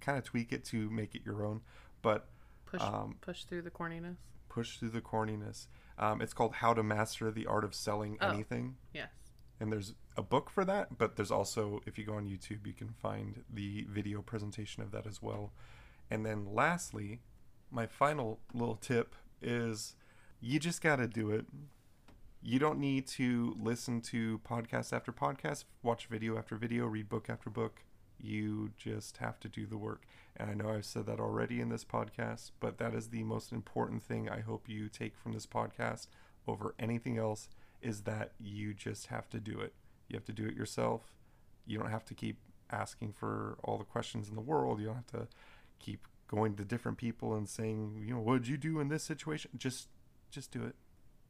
kind 0.00 0.18
of 0.18 0.24
tweak 0.24 0.52
it 0.52 0.64
to 0.66 0.88
make 0.90 1.14
it 1.14 1.22
your 1.24 1.44
own. 1.44 1.62
But 2.02 2.28
Push 2.66 2.80
Um, 2.82 3.16
push 3.20 3.44
through 3.44 3.62
the 3.62 3.70
corniness. 3.70 4.16
push 4.48 4.78
through 4.78 4.90
the 4.90 5.00
corniness. 5.00 5.66
Um, 5.98 6.20
it's 6.20 6.32
called 6.34 6.54
How 6.54 6.74
to 6.74 6.82
Master 6.82 7.30
the 7.30 7.46
Art 7.46 7.64
of 7.64 7.74
Selling 7.74 8.18
Oh. 8.20 8.28
Anything. 8.28 8.76
Yes. 8.92 9.08
And 9.60 9.72
there's 9.72 9.94
a 10.16 10.22
book 10.22 10.50
for 10.50 10.64
that, 10.64 10.96
but 10.98 11.16
there's 11.16 11.30
also, 11.30 11.80
if 11.86 11.98
you 11.98 12.04
go 12.04 12.14
on 12.14 12.26
YouTube, 12.26 12.66
you 12.66 12.72
can 12.72 12.88
find 12.88 13.44
the 13.52 13.86
video 13.88 14.22
presentation 14.22 14.82
of 14.82 14.90
that 14.92 15.06
as 15.06 15.20
well. 15.20 15.52
And 16.10 16.24
then 16.24 16.46
lastly, 16.52 17.20
my 17.70 17.86
final 17.86 18.40
little 18.54 18.76
tip 18.76 19.14
is 19.42 19.94
you 20.40 20.58
just 20.58 20.80
got 20.80 20.96
to 20.96 21.06
do 21.06 21.30
it. 21.30 21.46
You 22.42 22.58
don't 22.58 22.78
need 22.78 23.06
to 23.08 23.56
listen 23.60 24.00
to 24.02 24.40
podcast 24.48 24.92
after 24.92 25.12
podcast, 25.12 25.64
watch 25.82 26.06
video 26.06 26.38
after 26.38 26.56
video, 26.56 26.86
read 26.86 27.08
book 27.08 27.28
after 27.28 27.50
book. 27.50 27.82
You 28.18 28.70
just 28.78 29.18
have 29.18 29.38
to 29.40 29.48
do 29.48 29.66
the 29.66 29.76
work. 29.76 30.06
And 30.36 30.50
I 30.50 30.54
know 30.54 30.70
I've 30.70 30.84
said 30.84 31.06
that 31.06 31.20
already 31.20 31.60
in 31.60 31.68
this 31.68 31.84
podcast, 31.84 32.52
but 32.60 32.78
that 32.78 32.94
is 32.94 33.08
the 33.08 33.24
most 33.24 33.52
important 33.52 34.02
thing 34.02 34.28
I 34.28 34.40
hope 34.40 34.68
you 34.68 34.88
take 34.88 35.16
from 35.16 35.32
this 35.32 35.46
podcast 35.46 36.06
over 36.46 36.74
anything 36.78 37.18
else 37.18 37.48
is 37.82 38.02
that 38.02 38.32
you 38.38 38.72
just 38.72 39.08
have 39.08 39.28
to 39.30 39.40
do 39.40 39.60
it. 39.60 39.74
You 40.08 40.16
have 40.16 40.24
to 40.26 40.32
do 40.32 40.46
it 40.46 40.54
yourself. 40.54 41.02
You 41.66 41.78
don't 41.78 41.90
have 41.90 42.04
to 42.06 42.14
keep 42.14 42.38
asking 42.70 43.12
for 43.12 43.58
all 43.64 43.78
the 43.78 43.84
questions 43.84 44.28
in 44.28 44.34
the 44.34 44.40
world. 44.40 44.80
You 44.80 44.86
don't 44.86 44.96
have 44.96 45.06
to 45.08 45.28
keep 45.78 46.06
going 46.28 46.56
to 46.56 46.64
different 46.64 46.98
people 46.98 47.34
and 47.34 47.48
saying, 47.48 48.04
you 48.06 48.14
know, 48.14 48.20
what 48.20 48.42
did 48.42 48.48
you 48.48 48.56
do 48.56 48.80
in 48.80 48.88
this 48.88 49.04
situation? 49.04 49.50
Just 49.56 49.88
just 50.30 50.50
do 50.50 50.64
it. 50.64 50.74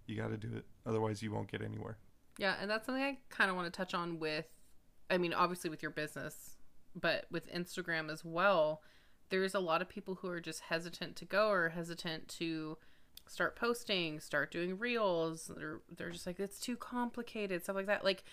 You 0.07 0.17
got 0.17 0.29
to 0.29 0.37
do 0.37 0.49
it. 0.57 0.65
Otherwise, 0.87 1.23
you 1.23 1.33
won't 1.33 1.51
get 1.51 1.63
anywhere. 1.63 1.99
Yeah, 2.39 2.57
and 2.61 2.71
that's 2.71 2.87
something 2.87 3.03
I 3.03 3.19
kind 3.29 3.51
of 3.51 3.57
want 3.57 3.73
to 3.73 3.77
touch 3.77 3.95
on 3.95 4.19
with 4.19 4.47
I 5.09 5.19
mean, 5.19 5.33
obviously 5.33 5.71
with 5.71 5.83
your 5.83 5.91
business, 5.91 6.57
but 6.95 7.27
with 7.31 7.53
Instagram 7.53 8.11
as 8.11 8.25
well, 8.25 8.83
there's 9.29 9.55
a 9.55 9.61
lot 9.61 9.83
of 9.83 9.89
people 9.89 10.17
who 10.17 10.29
are 10.29 10.41
just 10.41 10.61
hesitant 10.61 11.17
to 11.17 11.25
go 11.25 11.49
or 11.49 11.69
hesitant 11.71 12.29
to 12.29 12.79
start 13.29 13.57
posting, 13.57 14.21
start 14.21 14.51
doing 14.51 14.79
reels. 14.79 15.51
They're 15.57 15.81
they're 15.97 16.11
just 16.11 16.27
like 16.27 16.41
it's 16.41 16.61
too 16.61 16.77
complicated, 16.77 17.63
stuff 17.63 17.77
like 17.77 17.87
that. 17.87 18.05
Like 18.05 18.25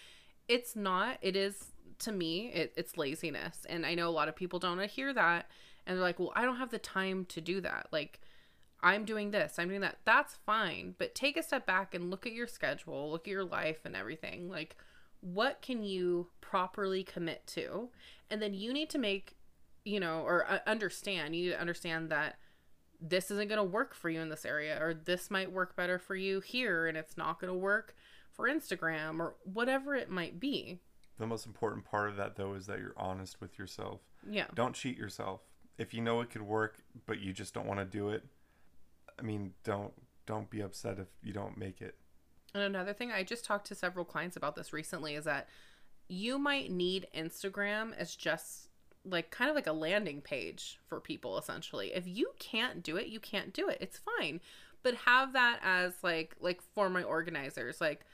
it's 0.48 0.76
not. 0.76 1.18
It 1.22 1.36
is 1.36 1.72
to 2.00 2.12
me, 2.12 2.52
it, 2.54 2.74
it's 2.76 2.98
laziness, 2.98 3.66
and 3.70 3.86
I 3.86 3.96
know 3.96 4.10
a 4.10 4.12
lot 4.12 4.28
of 4.28 4.36
people 4.36 4.60
don't 4.60 4.82
hear 4.90 5.14
that, 5.14 5.50
and 5.86 5.98
they're 5.98 6.04
like, 6.04 6.20
well, 6.20 6.34
I 6.36 6.44
don't 6.44 6.58
have 6.58 6.72
the 6.72 6.80
time 6.80 7.26
to 7.26 7.42
do 7.42 7.62
that. 7.62 7.88
Like 7.92 8.20
I'm 8.82 9.06
doing 9.06 9.32
this, 9.32 9.58
I'm 9.58 9.70
doing 9.70 9.82
that. 9.82 10.00
That's 10.06 10.38
fine, 10.46 10.96
but 10.98 11.16
take 11.16 11.38
a 11.38 11.44
step 11.44 11.66
back 11.66 11.96
and 11.96 12.12
look 12.12 12.26
at 12.26 12.34
your 12.34 12.48
schedule, 12.48 13.12
look 13.12 13.28
at 13.28 13.32
your 13.32 13.46
life 13.46 13.82
and 13.86 13.96
everything. 13.96 14.50
Like 14.50 14.76
what 15.24 15.62
can 15.62 15.84
you 15.84 16.28
properly 16.42 17.04
commit 17.04 17.48
to? 17.48 17.90
And 18.30 18.42
then 18.42 18.54
you 18.54 18.74
need 18.74 18.90
to 18.90 18.98
make, 18.98 19.38
you 19.86 20.00
know, 20.00 20.20
or 20.20 20.46
uh, 20.50 20.60
understand, 20.68 21.36
you 21.36 21.46
need 21.46 21.52
to 21.52 21.62
understand 21.62 22.10
that 22.10 22.36
this 23.00 23.32
isn't 23.32 23.48
going 23.48 23.58
to 23.58 23.64
work 23.64 23.96
for 23.96 24.10
you 24.10 24.20
in 24.20 24.30
this 24.30 24.46
area 24.46 24.78
or 24.82 24.94
this 24.94 25.32
might 25.32 25.52
work 25.52 25.76
better 25.76 25.98
for 25.98 26.16
you 26.16 26.42
here 26.42 26.88
and 26.88 26.98
it's 26.98 27.18
not 27.18 27.40
going 27.40 27.52
to 27.52 27.58
work 27.58 27.96
for 28.34 28.48
Instagram 28.48 29.20
or 29.20 29.36
whatever 29.44 29.96
it 29.96 30.10
might 30.10 30.40
be. 30.40 30.80
The 31.20 31.28
most 31.28 31.46
important 31.46 31.86
part 31.86 32.10
of 32.10 32.18
that 32.18 32.36
though 32.36 32.54
is 32.54 32.66
that 32.68 32.80
you're 32.80 32.96
honest 32.98 33.40
with 33.40 33.58
yourself. 33.58 34.02
Yeah. 34.30 34.48
Don't 34.54 34.74
cheat 34.74 34.98
yourself. 34.98 35.42
If 35.78 35.94
you 35.94 36.02
know 36.02 36.22
it 36.22 36.30
could 36.30 36.42
work 36.42 36.78
but 37.06 37.20
you 37.20 37.34
just 37.34 37.54
don't 37.54 37.68
want 37.68 37.80
to 37.80 37.86
do 37.86 38.10
it, 38.10 38.24
I 39.20 39.22
mean, 39.22 39.54
don't 39.64 39.94
don't 40.26 40.50
be 40.50 40.62
upset 40.62 41.00
if 41.00 41.08
you 41.22 41.34
don't 41.34 41.58
make 41.58 41.82
it. 41.82 41.96
And 42.54 42.64
another 42.64 42.94
thing, 42.94 43.12
I 43.12 43.24
just 43.24 43.46
talked 43.46 43.68
to 43.68 43.76
several 43.76 44.06
clients 44.06 44.38
about 44.38 44.56
this 44.56 44.74
recently 44.74 45.16
is 45.16 45.26
that 45.26 45.50
you 46.08 46.38
might 46.38 46.72
need 46.72 47.08
Instagram 47.16 47.96
as 47.98 48.16
just 48.16 48.70
like 49.06 49.32
kind 49.32 49.50
of 49.50 49.56
like 49.56 49.68
a 49.68 49.74
landing 49.74 50.22
page 50.22 50.80
for 50.88 51.00
people 51.00 51.38
essentially. 51.38 51.92
If 51.94 52.08
you 52.08 52.32
can't 52.40 52.84
do 52.84 52.96
it, 52.98 53.08
you 53.08 53.20
can't 53.20 53.54
do 53.54 53.68
it. 53.70 53.78
It's 53.82 54.00
fine. 54.18 54.40
But 54.82 54.96
have 55.06 55.34
that 55.34 55.60
as 55.64 55.94
like 56.04 56.36
like 56.40 56.62
for 56.74 56.90
my 56.90 57.04
organizers, 57.04 57.82
like 57.82 58.06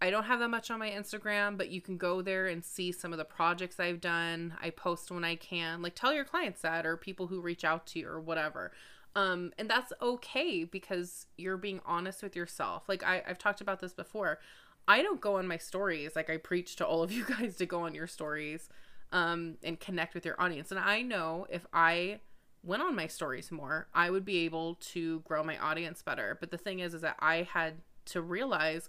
I 0.00 0.10
don't 0.10 0.24
have 0.24 0.38
that 0.40 0.48
much 0.48 0.70
on 0.70 0.78
my 0.78 0.90
Instagram, 0.90 1.56
but 1.56 1.70
you 1.70 1.80
can 1.80 1.96
go 1.96 2.22
there 2.22 2.46
and 2.46 2.64
see 2.64 2.92
some 2.92 3.12
of 3.12 3.18
the 3.18 3.24
projects 3.24 3.80
I've 3.80 4.00
done. 4.00 4.54
I 4.62 4.70
post 4.70 5.10
when 5.10 5.24
I 5.24 5.34
can. 5.34 5.82
Like 5.82 5.94
tell 5.94 6.14
your 6.14 6.24
clients 6.24 6.62
that 6.62 6.86
or 6.86 6.96
people 6.96 7.26
who 7.26 7.40
reach 7.40 7.64
out 7.64 7.86
to 7.88 7.98
you 7.98 8.08
or 8.08 8.20
whatever. 8.20 8.72
Um, 9.16 9.52
and 9.58 9.68
that's 9.68 9.92
okay 10.00 10.62
because 10.62 11.26
you're 11.36 11.56
being 11.56 11.80
honest 11.84 12.22
with 12.22 12.36
yourself. 12.36 12.84
Like 12.88 13.02
I, 13.02 13.22
I've 13.26 13.38
talked 13.38 13.60
about 13.60 13.80
this 13.80 13.92
before. 13.92 14.38
I 14.86 15.02
don't 15.02 15.20
go 15.20 15.36
on 15.36 15.48
my 15.48 15.58
stories. 15.58 16.14
Like 16.14 16.30
I 16.30 16.36
preach 16.36 16.76
to 16.76 16.86
all 16.86 17.02
of 17.02 17.10
you 17.10 17.24
guys 17.38 17.56
to 17.56 17.66
go 17.66 17.80
on 17.80 17.94
your 17.94 18.06
stories 18.06 18.68
um, 19.10 19.56
and 19.62 19.80
connect 19.80 20.14
with 20.14 20.24
your 20.24 20.40
audience. 20.40 20.70
And 20.70 20.78
I 20.78 21.02
know 21.02 21.46
if 21.50 21.66
I 21.72 22.20
went 22.62 22.82
on 22.82 22.94
my 22.94 23.06
stories 23.06 23.50
more, 23.50 23.88
I 23.94 24.10
would 24.10 24.24
be 24.24 24.38
able 24.44 24.76
to 24.76 25.20
grow 25.20 25.42
my 25.42 25.58
audience 25.58 26.02
better. 26.02 26.36
But 26.38 26.50
the 26.50 26.58
thing 26.58 26.80
is, 26.80 26.94
is 26.94 27.00
that 27.02 27.16
I 27.18 27.48
had 27.52 27.74
to 28.06 28.22
realize 28.22 28.88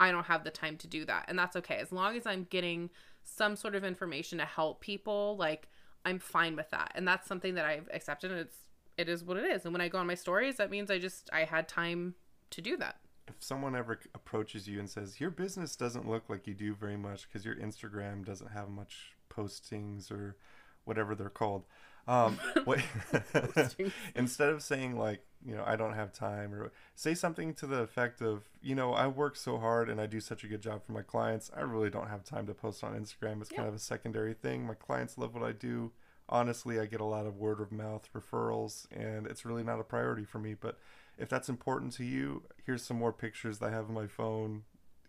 I 0.00 0.10
don't 0.10 0.26
have 0.26 0.42
the 0.42 0.50
time 0.50 0.78
to 0.78 0.86
do 0.86 1.04
that. 1.04 1.26
And 1.28 1.38
that's 1.38 1.54
okay. 1.56 1.76
As 1.76 1.92
long 1.92 2.16
as 2.16 2.26
I'm 2.26 2.46
getting 2.48 2.90
some 3.22 3.54
sort 3.54 3.74
of 3.74 3.84
information 3.84 4.38
to 4.38 4.46
help 4.46 4.80
people, 4.80 5.36
like 5.38 5.68
I'm 6.04 6.18
fine 6.18 6.56
with 6.56 6.70
that. 6.70 6.92
And 6.94 7.06
that's 7.06 7.28
something 7.28 7.54
that 7.54 7.66
I've 7.66 7.88
accepted. 7.92 8.30
And 8.30 8.40
it's 8.40 8.56
it 8.96 9.08
is 9.08 9.22
what 9.22 9.36
it 9.36 9.44
is. 9.44 9.64
And 9.64 9.72
when 9.72 9.80
I 9.80 9.88
go 9.88 9.98
on 9.98 10.06
my 10.06 10.14
stories, 10.14 10.56
that 10.56 10.70
means 10.70 10.90
I 10.90 10.98
just 10.98 11.28
I 11.32 11.44
had 11.44 11.68
time 11.68 12.14
to 12.50 12.62
do 12.62 12.76
that. 12.78 12.96
If 13.28 13.36
someone 13.40 13.76
ever 13.76 14.00
approaches 14.14 14.66
you 14.66 14.80
and 14.80 14.88
says 14.88 15.20
your 15.20 15.30
business 15.30 15.76
doesn't 15.76 16.08
look 16.08 16.28
like 16.28 16.46
you 16.46 16.54
do 16.54 16.74
very 16.74 16.96
much 16.96 17.28
because 17.28 17.44
your 17.44 17.54
Instagram 17.54 18.24
doesn't 18.24 18.50
have 18.50 18.70
much 18.70 19.12
postings 19.30 20.10
or 20.10 20.36
whatever 20.84 21.14
they're 21.14 21.28
called, 21.28 21.64
um, 22.08 22.38
what, 22.64 22.80
instead 24.16 24.48
of 24.48 24.62
saying 24.62 24.96
like 24.96 25.24
you 25.44 25.54
know 25.54 25.64
I 25.66 25.76
don't 25.76 25.94
have 25.94 26.12
time 26.12 26.54
or 26.54 26.72
say 26.94 27.14
something 27.14 27.54
to 27.54 27.66
the 27.66 27.80
effect 27.80 28.20
of 28.20 28.48
you 28.62 28.74
know 28.74 28.92
I 28.92 29.06
work 29.06 29.36
so 29.36 29.58
hard 29.58 29.88
and 29.88 30.00
I 30.00 30.06
do 30.06 30.20
such 30.20 30.44
a 30.44 30.46
good 30.46 30.60
job 30.60 30.84
for 30.84 30.92
my 30.92 31.02
clients, 31.02 31.50
I 31.56 31.60
really 31.60 31.90
don't 31.90 32.08
have 32.08 32.24
time 32.24 32.46
to 32.46 32.54
post 32.54 32.84
on 32.84 32.92
Instagram. 32.92 33.40
It's 33.40 33.50
yeah. 33.50 33.58
kind 33.58 33.68
of 33.68 33.74
a 33.74 33.78
secondary 33.78 34.34
thing. 34.34 34.66
My 34.66 34.74
clients 34.74 35.16
love 35.18 35.34
what 35.34 35.42
I 35.42 35.52
do 35.52 35.92
honestly, 36.30 36.80
I 36.80 36.86
get 36.86 37.00
a 37.00 37.04
lot 37.04 37.26
of 37.26 37.36
word 37.36 37.60
of 37.60 37.72
mouth 37.72 38.08
referrals, 38.16 38.86
and 38.92 39.26
it's 39.26 39.44
really 39.44 39.64
not 39.64 39.80
a 39.80 39.84
priority 39.84 40.24
for 40.24 40.38
me. 40.38 40.54
But 40.54 40.78
if 41.18 41.28
that's 41.28 41.48
important 41.48 41.92
to 41.94 42.04
you, 42.04 42.44
here's 42.64 42.84
some 42.84 42.98
more 42.98 43.12
pictures 43.12 43.58
that 43.58 43.66
I 43.66 43.70
have 43.72 43.88
on 43.88 43.94
my 43.94 44.06
phone. 44.06 44.62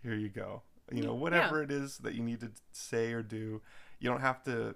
Here 0.03 0.15
you 0.15 0.29
go. 0.29 0.63
You 0.91 1.03
know, 1.03 1.13
whatever 1.13 1.59
yeah. 1.59 1.65
it 1.65 1.71
is 1.71 1.99
that 1.99 2.15
you 2.15 2.23
need 2.23 2.41
to 2.41 2.51
say 2.73 3.13
or 3.13 3.21
do, 3.21 3.61
you 3.99 4.09
don't 4.09 4.19
have 4.19 4.43
to 4.43 4.75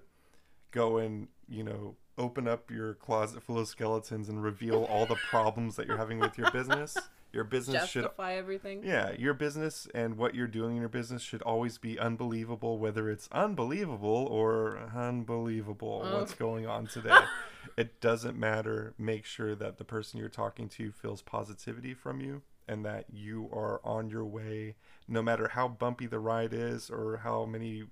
go 0.70 0.96
and, 0.96 1.28
you 1.48 1.62
know, 1.62 1.96
open 2.18 2.48
up 2.48 2.70
your 2.70 2.94
closet 2.94 3.42
full 3.42 3.58
of 3.58 3.68
skeletons 3.68 4.28
and 4.28 4.42
reveal 4.42 4.84
all 4.84 5.06
the 5.06 5.16
problems 5.28 5.76
that 5.76 5.86
you're 5.86 5.96
having 5.96 6.18
with 6.18 6.38
your 6.38 6.50
business. 6.50 6.96
Your 7.32 7.44
business 7.44 7.82
justify 7.82 8.32
should, 8.32 8.38
everything. 8.38 8.82
Yeah, 8.82 9.12
your 9.12 9.34
business 9.34 9.86
and 9.94 10.16
what 10.16 10.34
you're 10.34 10.46
doing 10.46 10.76
in 10.76 10.80
your 10.80 10.88
business 10.88 11.20
should 11.20 11.42
always 11.42 11.76
be 11.76 11.98
unbelievable, 11.98 12.78
whether 12.78 13.10
it's 13.10 13.28
unbelievable 13.30 14.26
or 14.30 14.78
unbelievable 14.96 16.02
oh. 16.02 16.18
what's 16.18 16.32
going 16.32 16.66
on 16.66 16.86
today. 16.86 17.18
it 17.76 18.00
doesn't 18.00 18.38
matter. 18.38 18.94
Make 18.96 19.26
sure 19.26 19.54
that 19.54 19.76
the 19.76 19.84
person 19.84 20.18
you're 20.18 20.30
talking 20.30 20.68
to 20.70 20.92
feels 20.92 21.20
positivity 21.20 21.92
from 21.92 22.22
you 22.22 22.40
and 22.66 22.86
that 22.86 23.06
you 23.12 23.50
are 23.52 23.80
on 23.84 24.08
your 24.08 24.24
way, 24.24 24.76
no 25.06 25.20
matter 25.20 25.48
how 25.48 25.68
bumpy 25.68 26.06
the 26.06 26.18
ride 26.18 26.54
is 26.54 26.88
or 26.88 27.18
how 27.18 27.44
many 27.44 27.84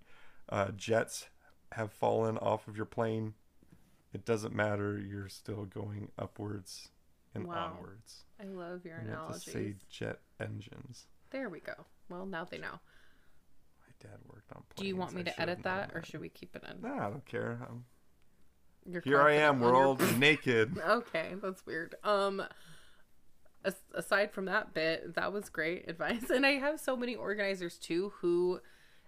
uh, 0.49 0.71
jets 0.71 1.29
have 1.73 1.93
fallen 1.93 2.39
off 2.39 2.67
of 2.67 2.77
your 2.77 2.87
plane. 2.87 3.35
It 4.15 4.25
doesn't 4.25 4.55
matter. 4.55 4.99
You're 4.99 5.29
still 5.29 5.65
going 5.65 6.13
upwards 6.17 6.89
and 7.35 7.49
wow. 7.49 7.73
onwards. 7.75 8.25
I 8.41 8.45
love 8.45 8.85
your 8.85 8.97
analogies. 8.97 9.45
To 9.45 9.51
say 9.51 9.75
jet 9.91 10.21
engines. 10.41 11.07
There 11.31 11.49
we 11.49 11.59
go. 11.59 11.75
Well, 12.09 12.25
now 12.25 12.45
they 12.45 12.59
know. 12.59 12.79
My 13.81 13.93
dad 14.01 14.19
worked 14.33 14.53
on. 14.53 14.63
Planes. 14.69 14.77
Do 14.77 14.87
you 14.87 14.97
want 14.97 15.15
me 15.15 15.25
to 15.25 15.41
edit 15.41 15.65
that, 15.65 15.91
or 15.95 16.05
should 16.05 16.21
we 16.21 16.29
keep 16.29 16.55
it 16.55 16.63
in? 16.71 16.81
No, 16.89 16.95
I 16.95 17.11
don't 17.11 17.27
care. 17.27 17.59
Here 19.03 19.21
I 19.21 19.33
am. 19.33 19.61
We're 19.61 19.75
all 19.75 19.97
naked. 20.19 20.79
Okay, 20.79 21.35
that's 21.43 21.67
weird. 21.67 21.97
Um, 22.05 22.43
aside 23.95 24.33
from 24.33 24.45
that 24.45 24.75
bit, 24.75 25.15
that 25.15 25.33
was 25.33 25.49
great 25.49 25.85
advice, 25.89 26.31
and 26.31 26.47
I 26.47 26.53
have 26.53 26.79
so 26.79 26.97
many 26.97 27.17
organizers 27.17 27.79
too 27.79 28.13
who 28.21 28.61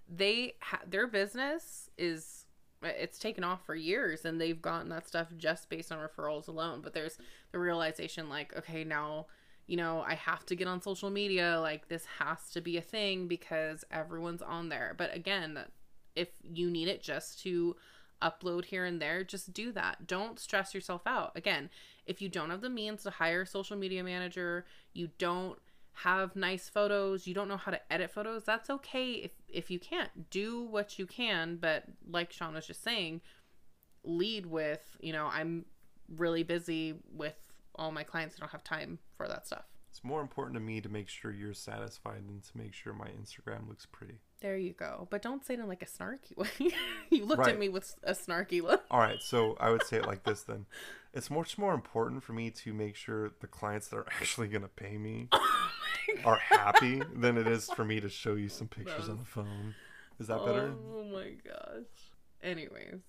they 0.09 0.55
ha- 0.61 0.83
their 0.87 1.07
business 1.07 1.91
is 1.99 2.46
Uh, 2.87 2.93
it's 2.99 3.19
taken 3.19 3.45
off 3.45 3.65
for 3.65 3.75
years 3.75 4.25
and 4.25 4.41
they've 4.41 4.63
gotten 4.63 4.89
that 4.91 5.09
stuff 5.09 5.29
just 5.37 5.69
based 5.69 5.91
on 5.91 5.99
referrals 5.99 6.49
alone. 6.49 6.81
But 6.83 6.95
there's 6.95 7.19
the 7.53 7.59
realization 7.59 8.29
like 8.29 8.57
okay 8.57 8.85
now 8.85 9.27
you 9.67 9.77
know 9.77 10.05
i 10.07 10.15
have 10.15 10.47
to 10.47 10.55
get 10.55 10.69
on 10.69 10.81
social 10.81 11.11
media. 11.11 11.59
Like 11.61 11.89
this 11.89 12.05
has 12.19 12.51
to 12.53 12.61
be 12.61 12.77
a 12.77 12.83
thing 12.83 13.29
because 13.29 13.85
everyone's 13.91 14.43
on 14.43 14.69
there. 14.69 14.95
But 14.97 15.15
again 15.15 15.59
if 16.15 16.29
you 16.43 16.71
need 16.71 16.89
it 16.89 17.03
just 17.03 17.43
to 17.43 17.77
upload 18.23 18.67
here 18.67 18.85
and 18.85 19.01
there 19.01 19.25
just 19.25 19.53
do 19.53 19.73
that. 19.73 20.07
Don't 20.07 20.39
stress 20.39 20.75
yourself 20.75 21.03
out. 21.07 21.33
Again 21.35 21.71
if 22.07 22.23
you 22.23 22.29
don't 22.29 22.51
have 22.51 22.61
the 22.61 22.71
means 22.71 23.03
to 23.03 23.11
hire 23.11 23.43
a 23.43 23.47
social 23.47 23.77
media 23.77 24.05
manager 24.05 24.65
you 24.93 25.09
don't 25.19 25.59
have 25.97 26.37
nice 26.37 26.69
photos, 26.69 27.27
you 27.27 27.35
don't 27.35 27.49
know 27.49 27.57
how 27.57 27.71
to 27.71 27.93
edit 27.93 28.11
photos, 28.11 28.45
that's 28.45 28.69
okay 28.69 29.13
if 29.13 29.31
if 29.49 29.71
you 29.71 29.79
can't. 29.79 30.31
Do 30.31 30.63
what 30.63 30.99
you 30.99 31.07
can, 31.07 31.57
but 31.57 31.85
like 32.09 32.33
Sean 32.33 32.55
was 32.55 32.67
just 32.67 32.83
saying, 32.83 33.23
lead 34.05 34.47
with, 34.47 34.97
you 35.01 35.13
know, 35.13 35.27
I'm 35.33 35.65
really 36.15 36.43
busy 36.43 36.95
with 37.13 37.37
all 37.75 37.93
my 37.93 38.03
clients, 38.03 38.37
I 38.37 38.41
don't 38.41 38.53
have 38.53 38.65
time 38.65 38.99
for 39.17 39.27
that 39.29 39.47
stuff. 39.47 39.65
It's 39.91 40.05
more 40.05 40.21
important 40.21 40.55
to 40.57 40.61
me 40.61 40.83
to 40.83 40.91
make 40.91 41.09
sure 41.09 41.33
you're 41.33 41.55
satisfied 41.55 42.29
than 42.29 42.43
to 42.43 42.59
make 42.59 42.75
sure 42.75 42.93
my 42.93 43.09
Instagram 43.09 43.67
looks 43.67 43.87
pretty. 43.87 44.19
There 44.43 44.59
you 44.59 44.75
go. 44.75 45.09
But 45.11 45.23
don't 45.23 45.43
say 45.43 45.55
it 45.55 45.61
in 45.61 45.69
like 45.69 45.83
a 45.83 45.87
snarky 45.87 46.37
way. 46.37 46.71
you 47.11 47.25
looked 47.25 47.41
right. 47.41 47.55
at 47.55 47.59
me 47.59 47.71
with 47.71 47.97
a 48.03 48.13
snarky 48.13 48.63
look. 48.63 48.85
All 48.91 49.01
right, 49.01 49.23
so 49.23 49.57
I 49.59 49.71
would 49.71 49.85
say 49.85 49.97
it 49.97 50.07
like 50.07 50.25
this 50.25 50.43
then. 50.43 50.67
It's 51.15 51.31
much 51.31 51.57
more 51.57 51.73
important 51.73 52.23
for 52.23 52.35
me 52.35 52.51
to 52.51 52.75
make 52.75 52.95
sure 52.95 53.31
the 53.41 53.47
clients 53.47 53.89
that 53.89 53.97
are 53.97 54.07
actually 54.21 54.49
going 54.49 54.63
to 54.63 54.69
pay 54.69 54.99
me 54.99 55.31
are 56.25 56.37
happy 56.37 57.03
than 57.15 57.37
it 57.37 57.47
is 57.47 57.71
for 57.71 57.85
me 57.85 58.01
to 58.01 58.09
show 58.09 58.35
you 58.35 58.49
some 58.49 58.69
pictures 58.69 59.09
on 59.09 59.19
the 59.19 59.25
phone. 59.25 59.75
Is 60.19 60.29
that 60.29 60.45
better? 60.45 60.73
Oh 60.95 61.05
my 61.05 61.33
gosh. 61.45 62.13
Anyways, 62.43 63.01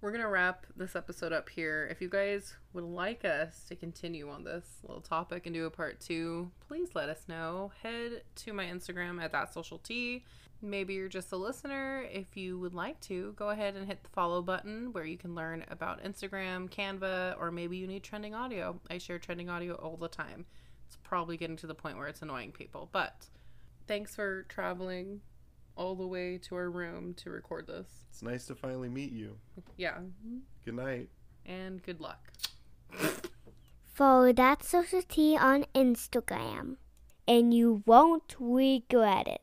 we're 0.00 0.10
going 0.10 0.22
to 0.22 0.28
wrap 0.28 0.66
this 0.76 0.96
episode 0.96 1.32
up 1.32 1.48
here. 1.48 1.88
If 1.90 2.00
you 2.00 2.08
guys 2.08 2.54
would 2.72 2.84
like 2.84 3.24
us 3.24 3.64
to 3.68 3.76
continue 3.76 4.28
on 4.30 4.44
this 4.44 4.64
little 4.82 5.00
topic 5.00 5.46
and 5.46 5.54
do 5.54 5.66
a 5.66 5.70
part 5.70 6.00
two, 6.00 6.50
please 6.68 6.90
let 6.94 7.08
us 7.08 7.24
know. 7.28 7.72
Head 7.82 8.22
to 8.36 8.52
my 8.52 8.66
Instagram 8.66 9.22
at 9.22 9.32
that 9.32 9.52
social 9.52 9.78
tea. 9.78 10.24
Maybe 10.60 10.94
you're 10.94 11.08
just 11.08 11.32
a 11.32 11.36
listener. 11.36 12.06
If 12.12 12.36
you 12.36 12.58
would 12.58 12.74
like 12.74 13.00
to, 13.02 13.32
go 13.36 13.50
ahead 13.50 13.74
and 13.74 13.86
hit 13.86 14.02
the 14.04 14.08
follow 14.10 14.42
button 14.42 14.92
where 14.92 15.04
you 15.04 15.18
can 15.18 15.34
learn 15.34 15.64
about 15.68 16.04
Instagram, 16.04 16.70
Canva, 16.70 17.36
or 17.40 17.50
maybe 17.50 17.76
you 17.76 17.88
need 17.88 18.04
trending 18.04 18.34
audio. 18.34 18.78
I 18.88 18.98
share 18.98 19.18
trending 19.18 19.50
audio 19.50 19.74
all 19.74 19.96
the 19.96 20.08
time 20.08 20.46
it's 20.92 20.98
probably 21.02 21.38
getting 21.38 21.56
to 21.56 21.66
the 21.66 21.74
point 21.74 21.96
where 21.96 22.06
it's 22.06 22.20
annoying 22.20 22.52
people. 22.52 22.90
But 22.92 23.26
thanks 23.86 24.14
for 24.14 24.42
traveling 24.42 25.22
all 25.74 25.94
the 25.94 26.06
way 26.06 26.36
to 26.36 26.54
our 26.54 26.70
room 26.70 27.14
to 27.14 27.30
record 27.30 27.66
this. 27.66 27.86
It's 28.10 28.22
nice 28.22 28.44
to 28.48 28.54
finally 28.54 28.90
meet 28.90 29.10
you. 29.10 29.38
Yeah. 29.78 30.00
Good 30.66 30.74
night. 30.74 31.08
And 31.46 31.82
good 31.82 31.98
luck. 31.98 32.30
Follow 33.82 34.34
That 34.34 34.62
Social 34.62 35.00
Tea 35.00 35.34
on 35.38 35.64
Instagram, 35.74 36.76
and 37.26 37.54
you 37.54 37.82
won't 37.86 38.36
regret 38.38 39.28
it. 39.28 39.40